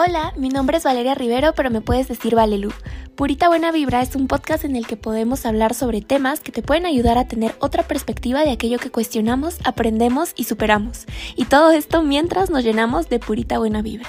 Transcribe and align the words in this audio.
Hola, 0.00 0.32
mi 0.36 0.48
nombre 0.48 0.76
es 0.76 0.84
Valeria 0.84 1.16
Rivero, 1.16 1.54
pero 1.56 1.70
me 1.70 1.80
puedes 1.80 2.06
decir 2.06 2.36
Valelu. 2.36 2.70
Purita 3.16 3.48
Buena 3.48 3.72
Vibra 3.72 4.00
es 4.00 4.14
un 4.14 4.28
podcast 4.28 4.64
en 4.64 4.76
el 4.76 4.86
que 4.86 4.96
podemos 4.96 5.44
hablar 5.44 5.74
sobre 5.74 6.02
temas 6.02 6.38
que 6.38 6.52
te 6.52 6.62
pueden 6.62 6.86
ayudar 6.86 7.18
a 7.18 7.26
tener 7.26 7.56
otra 7.58 7.82
perspectiva 7.82 8.44
de 8.44 8.52
aquello 8.52 8.78
que 8.78 8.92
cuestionamos, 8.92 9.58
aprendemos 9.64 10.34
y 10.36 10.44
superamos. 10.44 11.06
Y 11.34 11.46
todo 11.46 11.72
esto 11.72 12.04
mientras 12.04 12.48
nos 12.48 12.62
llenamos 12.62 13.08
de 13.08 13.18
purita 13.18 13.58
buena 13.58 13.82
vibra. 13.82 14.08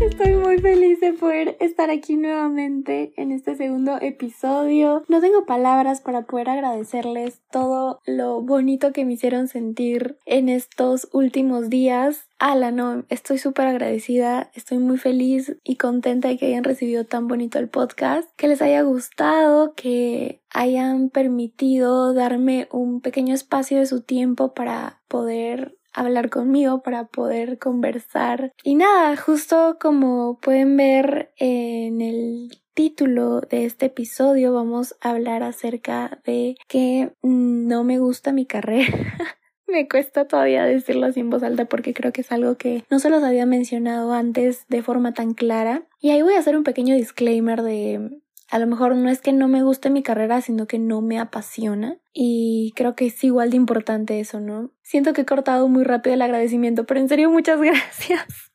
Estoy 0.10 0.34
muy 0.34 0.58
feliz 0.58 0.98
de 1.00 1.12
poder 1.12 1.58
estar 1.60 1.90
aquí 1.90 2.16
nuevamente 2.16 3.12
en 3.18 3.32
este 3.32 3.54
segundo 3.54 3.98
episodio. 4.00 5.04
No 5.08 5.20
tengo 5.20 5.44
palabras 5.44 6.00
para 6.00 6.22
poder 6.22 6.48
agradecerles 6.48 7.42
todo 7.50 8.00
lo 8.06 8.40
bonito 8.40 8.92
que 8.92 9.04
me 9.04 9.12
hicieron 9.12 9.46
sentir 9.46 10.16
en 10.24 10.48
estos 10.48 11.08
últimos 11.12 11.68
días. 11.68 12.28
Ala, 12.38 12.70
no, 12.70 13.04
estoy 13.10 13.36
súper 13.36 13.66
agradecida, 13.66 14.50
estoy 14.54 14.78
muy 14.78 14.96
feliz 14.96 15.56
y 15.62 15.76
contenta 15.76 16.28
de 16.28 16.38
que 16.38 16.46
hayan 16.46 16.64
recibido 16.64 17.04
tan 17.04 17.28
bonito 17.28 17.58
el 17.58 17.68
podcast, 17.68 18.26
que 18.36 18.48
les 18.48 18.62
haya 18.62 18.80
gustado, 18.80 19.74
que 19.74 20.40
hayan 20.48 21.10
permitido 21.10 22.14
darme 22.14 22.68
un 22.72 23.02
pequeño 23.02 23.34
espacio 23.34 23.78
de 23.78 23.86
su 23.86 24.00
tiempo 24.00 24.54
para 24.54 25.02
poder 25.08 25.76
hablar 25.92 26.30
conmigo 26.30 26.82
para 26.82 27.06
poder 27.06 27.58
conversar. 27.58 28.52
Y 28.62 28.74
nada, 28.74 29.16
justo 29.16 29.78
como 29.80 30.38
pueden 30.40 30.76
ver 30.76 31.32
en 31.36 32.00
el 32.00 32.50
título 32.74 33.40
de 33.40 33.66
este 33.66 33.86
episodio 33.86 34.52
vamos 34.54 34.96
a 35.00 35.10
hablar 35.10 35.42
acerca 35.42 36.20
de 36.24 36.56
que 36.68 37.12
no 37.22 37.84
me 37.84 37.98
gusta 37.98 38.32
mi 38.32 38.46
carrera. 38.46 38.88
me 39.66 39.88
cuesta 39.88 40.26
todavía 40.26 40.64
decirlo 40.64 41.06
así 41.06 41.20
en 41.20 41.30
voz 41.30 41.42
alta 41.42 41.64
porque 41.64 41.94
creo 41.94 42.12
que 42.12 42.22
es 42.22 42.32
algo 42.32 42.56
que 42.56 42.84
no 42.90 42.98
se 42.98 43.10
los 43.10 43.22
había 43.22 43.46
mencionado 43.46 44.12
antes 44.12 44.66
de 44.68 44.82
forma 44.82 45.14
tan 45.14 45.34
clara. 45.34 45.84
Y 46.00 46.10
ahí 46.10 46.22
voy 46.22 46.34
a 46.34 46.38
hacer 46.38 46.56
un 46.56 46.64
pequeño 46.64 46.94
disclaimer 46.94 47.62
de 47.62 48.20
a 48.50 48.58
lo 48.58 48.66
mejor 48.66 48.96
no 48.96 49.08
es 49.08 49.20
que 49.20 49.32
no 49.32 49.46
me 49.46 49.62
guste 49.62 49.90
mi 49.90 50.02
carrera, 50.02 50.40
sino 50.40 50.66
que 50.66 50.78
no 50.78 51.00
me 51.00 51.18
apasiona. 51.18 51.98
Y 52.12 52.72
creo 52.74 52.96
que 52.96 53.06
es 53.06 53.22
igual 53.22 53.50
de 53.50 53.56
importante 53.56 54.18
eso, 54.18 54.40
¿no? 54.40 54.72
Siento 54.82 55.12
que 55.12 55.20
he 55.20 55.26
cortado 55.26 55.68
muy 55.68 55.84
rápido 55.84 56.14
el 56.14 56.22
agradecimiento, 56.22 56.84
pero 56.84 56.98
en 56.98 57.08
serio 57.08 57.30
muchas 57.30 57.60
gracias 57.62 58.50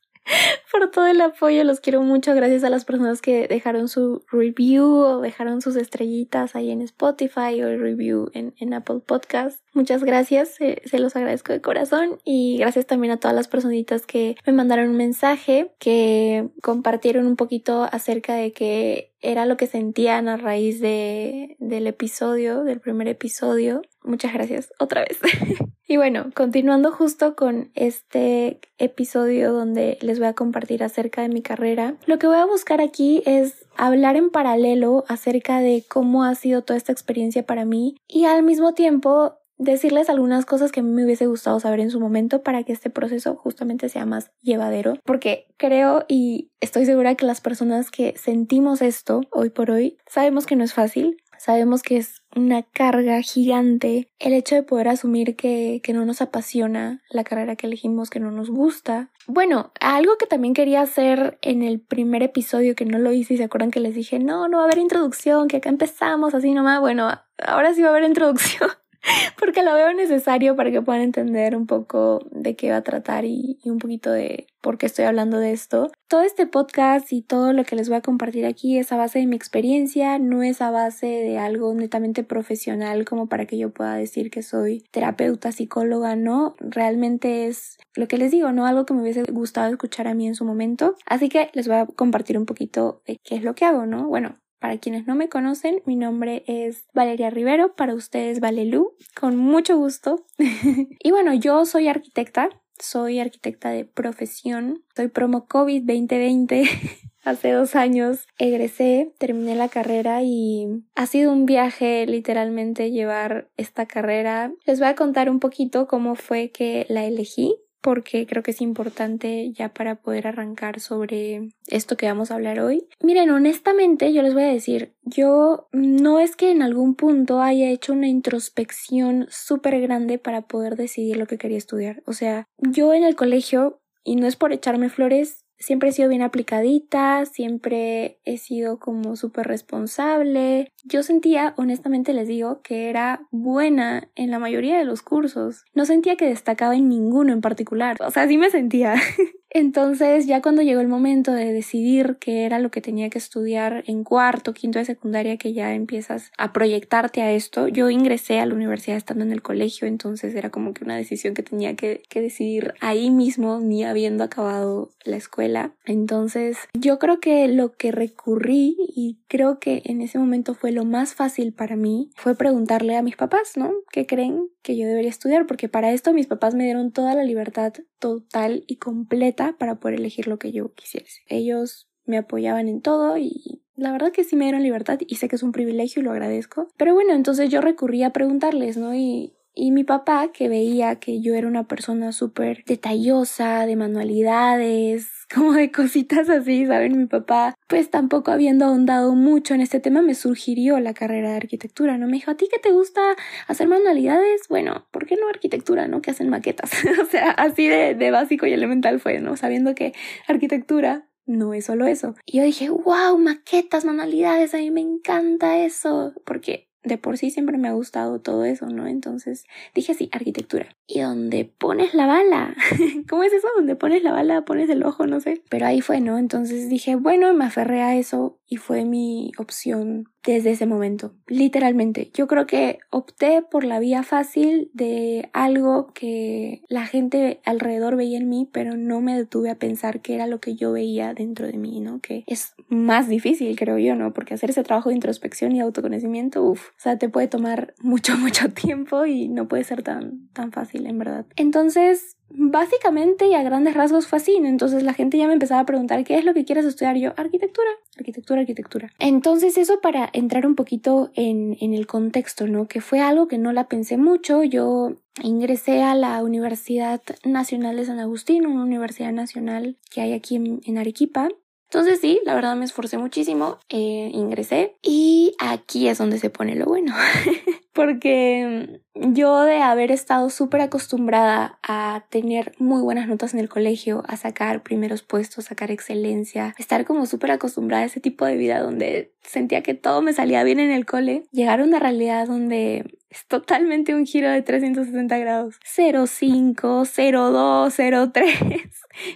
por 0.70 0.90
todo 0.90 1.06
el 1.06 1.20
apoyo. 1.20 1.64
Los 1.64 1.80
quiero 1.80 2.02
mucho. 2.02 2.34
Gracias 2.34 2.62
a 2.62 2.70
las 2.70 2.84
personas 2.84 3.22
que 3.22 3.48
dejaron 3.48 3.88
su 3.88 4.24
review 4.30 4.86
o 4.86 5.20
dejaron 5.22 5.62
sus 5.62 5.76
estrellitas 5.76 6.54
ahí 6.54 6.70
en 6.70 6.82
Spotify 6.82 7.62
o 7.62 7.68
el 7.68 7.80
review 7.80 8.30
en, 8.34 8.54
en 8.58 8.74
Apple 8.74 9.00
Podcast. 9.06 9.65
Muchas 9.76 10.04
gracias, 10.04 10.54
se, 10.54 10.98
los 10.98 11.16
agradezco 11.16 11.52
de 11.52 11.60
corazón 11.60 12.18
y 12.24 12.56
gracias 12.56 12.86
también 12.86 13.12
a 13.12 13.18
todas 13.18 13.36
las 13.36 13.46
personitas 13.46 14.06
que 14.06 14.34
me 14.46 14.54
mandaron 14.54 14.88
un 14.88 14.96
mensaje, 14.96 15.70
que 15.78 16.48
compartieron 16.62 17.26
un 17.26 17.36
poquito 17.36 17.82
acerca 17.82 18.36
de 18.36 18.54
que 18.54 19.12
era 19.20 19.44
lo 19.44 19.58
que 19.58 19.66
sentían 19.66 20.28
a 20.28 20.38
raíz 20.38 20.80
de, 20.80 21.56
del 21.58 21.86
episodio, 21.88 22.64
del 22.64 22.80
primer 22.80 23.06
episodio. 23.06 23.82
Muchas 24.02 24.32
gracias 24.32 24.72
otra 24.78 25.02
vez. 25.02 25.18
y 25.86 25.98
bueno, 25.98 26.30
continuando 26.34 26.90
justo 26.90 27.36
con 27.36 27.70
este 27.74 28.60
episodio 28.78 29.52
donde 29.52 29.98
les 30.00 30.18
voy 30.18 30.28
a 30.28 30.32
compartir 30.32 30.82
acerca 30.84 31.20
de 31.20 31.28
mi 31.28 31.42
carrera, 31.42 31.96
lo 32.06 32.18
que 32.18 32.26
voy 32.26 32.38
a 32.38 32.46
buscar 32.46 32.80
aquí 32.80 33.22
es 33.26 33.66
hablar 33.76 34.16
en 34.16 34.30
paralelo 34.30 35.04
acerca 35.06 35.60
de 35.60 35.84
cómo 35.86 36.24
ha 36.24 36.34
sido 36.34 36.62
toda 36.62 36.78
esta 36.78 36.92
experiencia 36.92 37.44
para 37.44 37.66
mí 37.66 37.98
y 38.08 38.24
al 38.24 38.42
mismo 38.42 38.72
tiempo 38.72 39.34
decirles 39.58 40.10
algunas 40.10 40.44
cosas 40.44 40.72
que 40.72 40.82
me 40.82 41.04
hubiese 41.04 41.26
gustado 41.26 41.58
saber 41.60 41.80
en 41.80 41.90
su 41.90 42.00
momento 42.00 42.42
para 42.42 42.62
que 42.62 42.72
este 42.72 42.90
proceso 42.90 43.36
justamente 43.36 43.88
sea 43.88 44.06
más 44.06 44.30
llevadero, 44.42 44.98
porque 45.04 45.46
creo 45.56 46.04
y 46.08 46.50
estoy 46.60 46.86
segura 46.86 47.14
que 47.14 47.26
las 47.26 47.40
personas 47.40 47.90
que 47.90 48.14
sentimos 48.16 48.82
esto 48.82 49.22
hoy 49.30 49.50
por 49.50 49.70
hoy 49.70 49.98
sabemos 50.06 50.46
que 50.46 50.56
no 50.56 50.64
es 50.64 50.74
fácil, 50.74 51.16
sabemos 51.38 51.82
que 51.82 51.96
es 51.98 52.22
una 52.34 52.62
carga 52.62 53.20
gigante 53.22 54.10
el 54.18 54.32
hecho 54.34 54.54
de 54.54 54.62
poder 54.62 54.88
asumir 54.88 55.36
que, 55.36 55.80
que 55.82 55.92
no 55.92 56.04
nos 56.04 56.20
apasiona 56.20 57.02
la 57.10 57.24
carrera 57.24 57.56
que 57.56 57.66
elegimos, 57.66 58.10
que 58.10 58.20
no 58.20 58.30
nos 58.30 58.50
gusta. 58.50 59.10
Bueno, 59.26 59.72
algo 59.80 60.16
que 60.18 60.26
también 60.26 60.54
quería 60.54 60.82
hacer 60.82 61.38
en 61.42 61.62
el 61.62 61.80
primer 61.80 62.22
episodio 62.22 62.74
que 62.74 62.84
no 62.84 62.98
lo 62.98 63.12
hice 63.12 63.34
y 63.34 63.36
se 63.36 63.44
acuerdan 63.44 63.70
que 63.70 63.80
les 63.80 63.94
dije, 63.94 64.18
no, 64.18 64.48
no 64.48 64.58
va 64.58 64.64
a 64.64 64.66
haber 64.66 64.78
introducción, 64.78 65.48
que 65.48 65.58
acá 65.58 65.68
empezamos 65.68 66.34
así 66.34 66.52
nomás, 66.52 66.80
bueno, 66.80 67.08
ahora 67.38 67.74
sí 67.74 67.82
va 67.82 67.88
a 67.88 67.90
haber 67.90 68.04
introducción. 68.04 68.70
porque 69.38 69.62
lo 69.62 69.74
veo 69.74 69.92
necesario 69.92 70.56
para 70.56 70.70
que 70.70 70.82
puedan 70.82 71.02
entender 71.02 71.56
un 71.56 71.66
poco 71.66 72.20
de 72.30 72.56
qué 72.56 72.70
va 72.70 72.78
a 72.78 72.82
tratar 72.82 73.24
y, 73.24 73.58
un 73.64 73.78
poquito 73.78 74.10
de 74.10 74.46
por 74.60 74.78
qué 74.78 74.86
estoy 74.86 75.04
hablando 75.04 75.38
de 75.38 75.52
esto. 75.52 75.90
Todo 76.08 76.22
este 76.22 76.46
podcast 76.46 77.12
y 77.12 77.22
todo 77.22 77.52
lo 77.52 77.64
que 77.64 77.76
les 77.76 77.88
voy 77.88 77.98
a 77.98 78.00
compartir 78.00 78.46
aquí 78.46 78.78
es 78.78 78.90
a 78.92 78.96
base 78.96 79.20
de 79.20 79.26
mi 79.26 79.36
experiencia, 79.36 80.18
no 80.18 80.42
es 80.42 80.60
a 80.60 80.70
base 80.70 81.06
de 81.06 81.38
algo 81.38 81.72
netamente 81.74 82.24
profesional 82.24 83.04
como 83.04 83.28
para 83.28 83.46
que 83.46 83.58
yo 83.58 83.70
pueda 83.70 83.94
decir 83.94 84.30
que 84.30 84.42
soy 84.42 84.84
terapeuta, 84.90 85.52
psicóloga, 85.52 86.16
no, 86.16 86.56
realmente 86.58 87.46
es 87.46 87.76
lo 87.94 88.08
que 88.08 88.18
les 88.18 88.30
digo, 88.30 88.52
no 88.52 88.66
algo 88.66 88.86
que 88.86 88.94
me 88.94 89.02
hubiese 89.02 89.22
gustado 89.24 89.70
escuchar 89.70 90.08
a 90.08 90.14
mí 90.14 90.26
en 90.26 90.34
su 90.34 90.44
momento. 90.44 90.96
Así 91.06 91.28
que 91.28 91.50
les 91.54 91.68
voy 91.68 91.76
a 91.76 91.86
compartir 91.86 92.38
un 92.38 92.46
poquito 92.46 93.02
de 93.06 93.18
qué 93.22 93.36
es 93.36 93.44
lo 93.44 93.54
que 93.54 93.64
hago, 93.64 93.86
¿no? 93.86 94.08
Bueno, 94.08 94.36
para 94.58 94.78
quienes 94.78 95.06
no 95.06 95.14
me 95.14 95.28
conocen, 95.28 95.82
mi 95.86 95.96
nombre 95.96 96.44
es 96.46 96.86
Valeria 96.94 97.30
Rivero, 97.30 97.74
para 97.74 97.94
ustedes 97.94 98.40
Valelu, 98.40 98.94
con 99.18 99.36
mucho 99.36 99.76
gusto. 99.76 100.24
y 100.38 101.10
bueno, 101.10 101.34
yo 101.34 101.64
soy 101.66 101.88
arquitecta, 101.88 102.50
soy 102.78 103.18
arquitecta 103.18 103.70
de 103.70 103.84
profesión, 103.84 104.82
soy 104.94 105.08
promo 105.08 105.46
COVID 105.46 105.82
2020. 105.82 106.64
Hace 107.24 107.50
dos 107.50 107.74
años 107.74 108.24
egresé, 108.38 109.12
terminé 109.18 109.56
la 109.56 109.68
carrera 109.68 110.22
y 110.22 110.68
ha 110.94 111.06
sido 111.06 111.32
un 111.32 111.44
viaje 111.44 112.06
literalmente 112.06 112.92
llevar 112.92 113.50
esta 113.56 113.86
carrera. 113.86 114.52
Les 114.64 114.78
voy 114.78 114.86
a 114.86 114.94
contar 114.94 115.28
un 115.28 115.40
poquito 115.40 115.88
cómo 115.88 116.14
fue 116.14 116.50
que 116.50 116.86
la 116.88 117.04
elegí 117.04 117.56
porque 117.80 118.26
creo 118.26 118.42
que 118.42 118.50
es 118.50 118.60
importante 118.60 119.52
ya 119.52 119.72
para 119.72 119.96
poder 119.96 120.26
arrancar 120.26 120.80
sobre 120.80 121.50
esto 121.68 121.96
que 121.96 122.06
vamos 122.06 122.30
a 122.30 122.34
hablar 122.34 122.60
hoy. 122.60 122.88
Miren, 123.02 123.30
honestamente 123.30 124.12
yo 124.12 124.22
les 124.22 124.34
voy 124.34 124.44
a 124.44 124.52
decir, 124.52 124.94
yo 125.02 125.68
no 125.72 126.20
es 126.20 126.36
que 126.36 126.50
en 126.50 126.62
algún 126.62 126.94
punto 126.94 127.40
haya 127.40 127.70
hecho 127.70 127.92
una 127.92 128.08
introspección 128.08 129.26
súper 129.30 129.80
grande 129.80 130.18
para 130.18 130.42
poder 130.42 130.76
decidir 130.76 131.16
lo 131.16 131.26
que 131.26 131.38
quería 131.38 131.58
estudiar. 131.58 132.02
O 132.06 132.12
sea, 132.12 132.44
yo 132.58 132.92
en 132.92 133.04
el 133.04 133.16
colegio, 133.16 133.80
y 134.04 134.16
no 134.16 134.26
es 134.26 134.36
por 134.36 134.52
echarme 134.52 134.88
flores, 134.88 135.45
siempre 135.58 135.88
he 135.88 135.92
sido 135.92 136.08
bien 136.08 136.22
aplicadita, 136.22 137.24
siempre 137.26 138.18
he 138.24 138.38
sido 138.38 138.78
como 138.78 139.16
súper 139.16 139.46
responsable. 139.46 140.72
Yo 140.84 141.02
sentía, 141.02 141.54
honestamente 141.56 142.12
les 142.12 142.28
digo, 142.28 142.60
que 142.62 142.88
era 142.88 143.26
buena 143.30 144.08
en 144.14 144.30
la 144.30 144.38
mayoría 144.38 144.78
de 144.78 144.84
los 144.84 145.02
cursos. 145.02 145.64
No 145.74 145.84
sentía 145.84 146.16
que 146.16 146.26
destacaba 146.26 146.76
en 146.76 146.88
ninguno 146.88 147.32
en 147.32 147.40
particular. 147.40 147.96
O 148.00 148.10
sea, 148.10 148.24
así 148.24 148.38
me 148.38 148.50
sentía. 148.50 148.94
Entonces, 149.56 150.26
ya 150.26 150.42
cuando 150.42 150.60
llegó 150.60 150.82
el 150.82 150.86
momento 150.86 151.32
de 151.32 151.50
decidir 151.50 152.18
qué 152.20 152.44
era 152.44 152.58
lo 152.58 152.70
que 152.70 152.82
tenía 152.82 153.08
que 153.08 153.16
estudiar 153.16 153.84
en 153.86 154.04
cuarto, 154.04 154.52
quinto 154.52 154.78
de 154.78 154.84
secundaria, 154.84 155.38
que 155.38 155.54
ya 155.54 155.72
empiezas 155.72 156.30
a 156.36 156.52
proyectarte 156.52 157.22
a 157.22 157.32
esto, 157.32 157.66
yo 157.66 157.88
ingresé 157.88 158.38
a 158.38 158.44
la 158.44 158.52
universidad 158.52 158.98
estando 158.98 159.24
en 159.24 159.32
el 159.32 159.40
colegio, 159.40 159.88
entonces 159.88 160.34
era 160.34 160.50
como 160.50 160.74
que 160.74 160.84
una 160.84 160.94
decisión 160.94 161.32
que 161.32 161.42
tenía 161.42 161.74
que, 161.74 162.02
que 162.10 162.20
decidir 162.20 162.74
ahí 162.82 163.10
mismo, 163.10 163.58
ni 163.58 163.82
habiendo 163.82 164.24
acabado 164.24 164.90
la 165.04 165.16
escuela. 165.16 165.72
Entonces, 165.86 166.58
yo 166.74 166.98
creo 166.98 167.18
que 167.18 167.48
lo 167.48 167.76
que 167.76 167.92
recurrí 167.92 168.76
y 168.78 169.20
creo 169.26 169.58
que 169.58 169.80
en 169.86 170.02
ese 170.02 170.18
momento 170.18 170.52
fue 170.52 170.70
lo 170.70 170.84
más 170.84 171.14
fácil 171.14 171.54
para 171.54 171.76
mí 171.76 172.10
fue 172.14 172.34
preguntarle 172.34 172.94
a 172.94 173.02
mis 173.02 173.16
papás, 173.16 173.52
¿no? 173.56 173.72
¿Qué 173.90 174.04
creen 174.04 174.50
que 174.62 174.76
yo 174.76 174.86
debería 174.86 175.08
estudiar? 175.08 175.46
Porque 175.46 175.70
para 175.70 175.92
esto 175.92 176.12
mis 176.12 176.26
papás 176.26 176.54
me 176.54 176.64
dieron 176.64 176.92
toda 176.92 177.14
la 177.14 177.24
libertad 177.24 177.72
total 177.98 178.64
y 178.66 178.76
completa 178.76 179.45
para 179.54 179.76
poder 179.76 179.98
elegir 179.98 180.28
lo 180.28 180.38
que 180.38 180.52
yo 180.52 180.72
quisiese. 180.74 181.22
Ellos 181.28 181.88
me 182.04 182.18
apoyaban 182.18 182.68
en 182.68 182.80
todo 182.80 183.18
y 183.18 183.62
la 183.74 183.92
verdad 183.92 184.12
que 184.12 184.24
sí 184.24 184.36
me 184.36 184.44
dieron 184.46 184.62
libertad 184.62 184.98
y 185.06 185.16
sé 185.16 185.28
que 185.28 185.36
es 185.36 185.42
un 185.42 185.52
privilegio 185.52 186.00
y 186.00 186.04
lo 186.04 186.12
agradezco. 186.12 186.68
Pero 186.76 186.94
bueno, 186.94 187.12
entonces 187.12 187.50
yo 187.50 187.60
recurrí 187.60 188.02
a 188.02 188.12
preguntarles, 188.12 188.76
¿no? 188.76 188.94
Y, 188.94 189.34
y 189.58 189.70
mi 189.70 189.84
papá, 189.84 190.32
que 190.32 190.50
veía 190.50 190.96
que 190.96 191.22
yo 191.22 191.34
era 191.34 191.48
una 191.48 191.66
persona 191.66 192.12
súper 192.12 192.62
detallosa, 192.66 193.64
de 193.64 193.74
manualidades, 193.74 195.08
como 195.34 195.54
de 195.54 195.72
cositas 195.72 196.28
así, 196.28 196.66
¿saben? 196.66 196.98
Mi 196.98 197.06
papá, 197.06 197.54
pues 197.66 197.90
tampoco 197.90 198.30
habiendo 198.30 198.66
ahondado 198.66 199.14
mucho 199.14 199.54
en 199.54 199.62
este 199.62 199.80
tema, 199.80 200.02
me 200.02 200.14
sugirió 200.14 200.78
la 200.78 200.92
carrera 200.92 201.30
de 201.30 201.36
arquitectura, 201.36 201.96
¿no? 201.96 202.06
Me 202.06 202.18
dijo, 202.18 202.30
¿a 202.30 202.36
ti 202.36 202.48
qué 202.52 202.58
te 202.58 202.70
gusta 202.70 203.00
hacer 203.48 203.66
manualidades? 203.66 204.42
Bueno, 204.50 204.86
¿por 204.90 205.06
qué 205.06 205.16
no 205.16 205.26
arquitectura, 205.26 205.88
no? 205.88 206.02
Que 206.02 206.10
hacen 206.10 206.28
maquetas. 206.28 206.70
o 207.02 207.06
sea, 207.06 207.30
así 207.30 207.66
de, 207.66 207.94
de 207.94 208.10
básico 208.10 208.46
y 208.46 208.52
elemental 208.52 209.00
fue, 209.00 209.20
¿no? 209.20 209.38
Sabiendo 209.38 209.74
que 209.74 209.94
arquitectura 210.28 211.08
no 211.24 211.54
es 211.54 211.64
solo 211.64 211.86
eso. 211.86 212.14
Y 212.26 212.38
yo 212.38 212.44
dije, 212.44 212.68
wow, 212.68 213.16
maquetas, 213.18 213.86
manualidades, 213.86 214.54
a 214.54 214.58
mí 214.58 214.70
me 214.70 214.82
encanta 214.82 215.64
eso, 215.64 216.12
porque 216.26 216.68
de 216.86 216.98
por 216.98 217.18
sí 217.18 217.30
siempre 217.30 217.58
me 217.58 217.68
ha 217.68 217.72
gustado 217.72 218.20
todo 218.20 218.44
eso, 218.44 218.66
¿no? 218.66 218.86
Entonces 218.86 219.44
dije 219.74 219.92
sí, 219.94 220.08
arquitectura. 220.12 220.68
¿Y 220.86 221.00
dónde 221.00 221.44
pones 221.44 221.94
la 221.94 222.06
bala? 222.06 222.54
¿Cómo 223.08 223.24
es 223.24 223.32
eso? 223.32 223.48
¿Dónde 223.56 223.74
pones 223.74 224.02
la 224.04 224.12
bala? 224.12 224.44
Pones 224.44 224.70
el 224.70 224.84
ojo, 224.84 225.06
no 225.06 225.20
sé. 225.20 225.42
Pero 225.48 225.66
ahí 225.66 225.80
fue, 225.80 226.00
¿no? 226.00 226.16
Entonces 226.16 226.68
dije, 226.68 226.94
bueno, 226.94 227.34
me 227.34 227.44
aferré 227.44 227.82
a 227.82 227.96
eso 227.96 228.38
y 228.48 228.56
fue 228.56 228.84
mi 228.84 229.32
opción 229.38 230.08
desde 230.24 230.50
ese 230.50 230.66
momento. 230.66 231.14
Literalmente, 231.26 232.10
yo 232.12 232.26
creo 232.26 232.46
que 232.46 232.80
opté 232.90 233.42
por 233.42 233.64
la 233.64 233.78
vía 233.78 234.02
fácil 234.02 234.70
de 234.74 235.30
algo 235.32 235.92
que 235.94 236.62
la 236.68 236.86
gente 236.86 237.40
alrededor 237.44 237.96
veía 237.96 238.18
en 238.18 238.28
mí, 238.28 238.48
pero 238.52 238.76
no 238.76 239.00
me 239.00 239.16
detuve 239.16 239.50
a 239.50 239.58
pensar 239.58 240.00
que 240.00 240.14
era 240.14 240.26
lo 240.26 240.40
que 240.40 240.56
yo 240.56 240.72
veía 240.72 241.14
dentro 241.14 241.46
de 241.46 241.56
mí, 241.58 241.80
¿no? 241.80 242.00
Que 242.00 242.24
es 242.26 242.54
más 242.68 243.08
difícil, 243.08 243.56
creo 243.56 243.78
yo, 243.78 243.94
¿no? 243.94 244.12
Porque 244.12 244.34
hacer 244.34 244.50
ese 244.50 244.64
trabajo 244.64 244.88
de 244.88 244.96
introspección 244.96 245.52
y 245.52 245.60
autoconocimiento, 245.60 246.42
uff, 246.42 246.70
o 246.70 246.80
sea, 246.80 246.98
te 246.98 247.08
puede 247.08 247.28
tomar 247.28 247.74
mucho, 247.80 248.16
mucho 248.16 248.50
tiempo 248.50 249.06
y 249.06 249.28
no 249.28 249.46
puede 249.48 249.64
ser 249.64 249.82
tan, 249.82 250.28
tan 250.32 250.50
fácil, 250.50 250.86
en 250.86 250.98
verdad. 250.98 251.26
Entonces, 251.36 252.15
básicamente 252.36 253.26
y 253.26 253.34
a 253.34 253.42
grandes 253.42 253.74
rasgos 253.74 254.06
fue 254.06 254.18
así. 254.18 254.36
Entonces 254.36 254.82
la 254.82 254.94
gente 254.94 255.18
ya 255.18 255.26
me 255.26 255.32
empezaba 255.32 255.60
a 255.60 255.66
preguntar 255.66 256.04
qué 256.04 256.18
es 256.18 256.24
lo 256.24 256.34
que 256.34 256.44
quieres 256.44 256.64
estudiar. 256.64 256.96
Yo, 256.96 257.12
arquitectura, 257.16 257.68
arquitectura, 257.96 258.40
arquitectura. 258.40 258.92
Entonces 258.98 259.58
eso 259.58 259.80
para 259.80 260.08
entrar 260.12 260.46
un 260.46 260.54
poquito 260.54 261.10
en, 261.14 261.56
en 261.60 261.74
el 261.74 261.86
contexto, 261.86 262.46
¿no? 262.46 262.68
Que 262.68 262.80
fue 262.80 263.00
algo 263.00 263.28
que 263.28 263.38
no 263.38 263.52
la 263.52 263.68
pensé 263.68 263.96
mucho. 263.96 264.42
Yo 264.42 264.96
ingresé 265.22 265.82
a 265.82 265.94
la 265.94 266.22
Universidad 266.22 267.00
Nacional 267.24 267.76
de 267.76 267.84
San 267.84 267.98
Agustín, 267.98 268.46
una 268.46 268.62
universidad 268.62 269.12
nacional 269.12 269.76
que 269.90 270.00
hay 270.00 270.12
aquí 270.12 270.36
en, 270.36 270.78
Arequipa. 270.78 271.28
Entonces 271.68 272.00
sí, 272.00 272.20
la 272.24 272.34
verdad 272.34 272.54
me 272.54 272.64
esforcé 272.64 272.96
muchísimo, 272.96 273.58
eh, 273.68 274.10
ingresé 274.12 274.76
y 274.82 275.34
aquí 275.38 275.88
es 275.88 275.98
donde 275.98 276.18
se 276.18 276.30
pone 276.30 276.54
lo 276.54 276.66
bueno. 276.66 276.94
porque 277.76 278.80
yo 278.94 279.42
de 279.42 279.58
haber 279.58 279.92
estado 279.92 280.30
súper 280.30 280.62
acostumbrada 280.62 281.58
a 281.62 282.06
tener 282.08 282.54
muy 282.58 282.80
buenas 282.80 283.06
notas 283.06 283.34
en 283.34 283.40
el 283.40 283.50
colegio, 283.50 284.02
a 284.08 284.16
sacar 284.16 284.62
primeros 284.62 285.02
puestos, 285.02 285.44
sacar 285.44 285.70
excelencia, 285.70 286.54
estar 286.58 286.86
como 286.86 287.04
súper 287.04 287.32
acostumbrada 287.32 287.82
a 287.82 287.86
ese 287.86 288.00
tipo 288.00 288.24
de 288.24 288.36
vida 288.36 288.60
donde 288.60 289.12
sentía 289.22 289.62
que 289.62 289.74
todo 289.74 290.00
me 290.00 290.14
salía 290.14 290.42
bien 290.42 290.58
en 290.58 290.70
el 290.72 290.86
cole, 290.86 291.24
llegar 291.32 291.60
a 291.60 291.64
una 291.64 291.78
realidad 291.78 292.26
donde 292.26 292.98
es 293.10 293.26
totalmente 293.28 293.94
un 293.94 294.06
giro 294.06 294.30
de 294.30 294.40
360 294.40 295.18
grados. 295.18 295.56
0,5, 295.76 296.56
0,2, 296.56 298.12
0,3, 298.12 298.70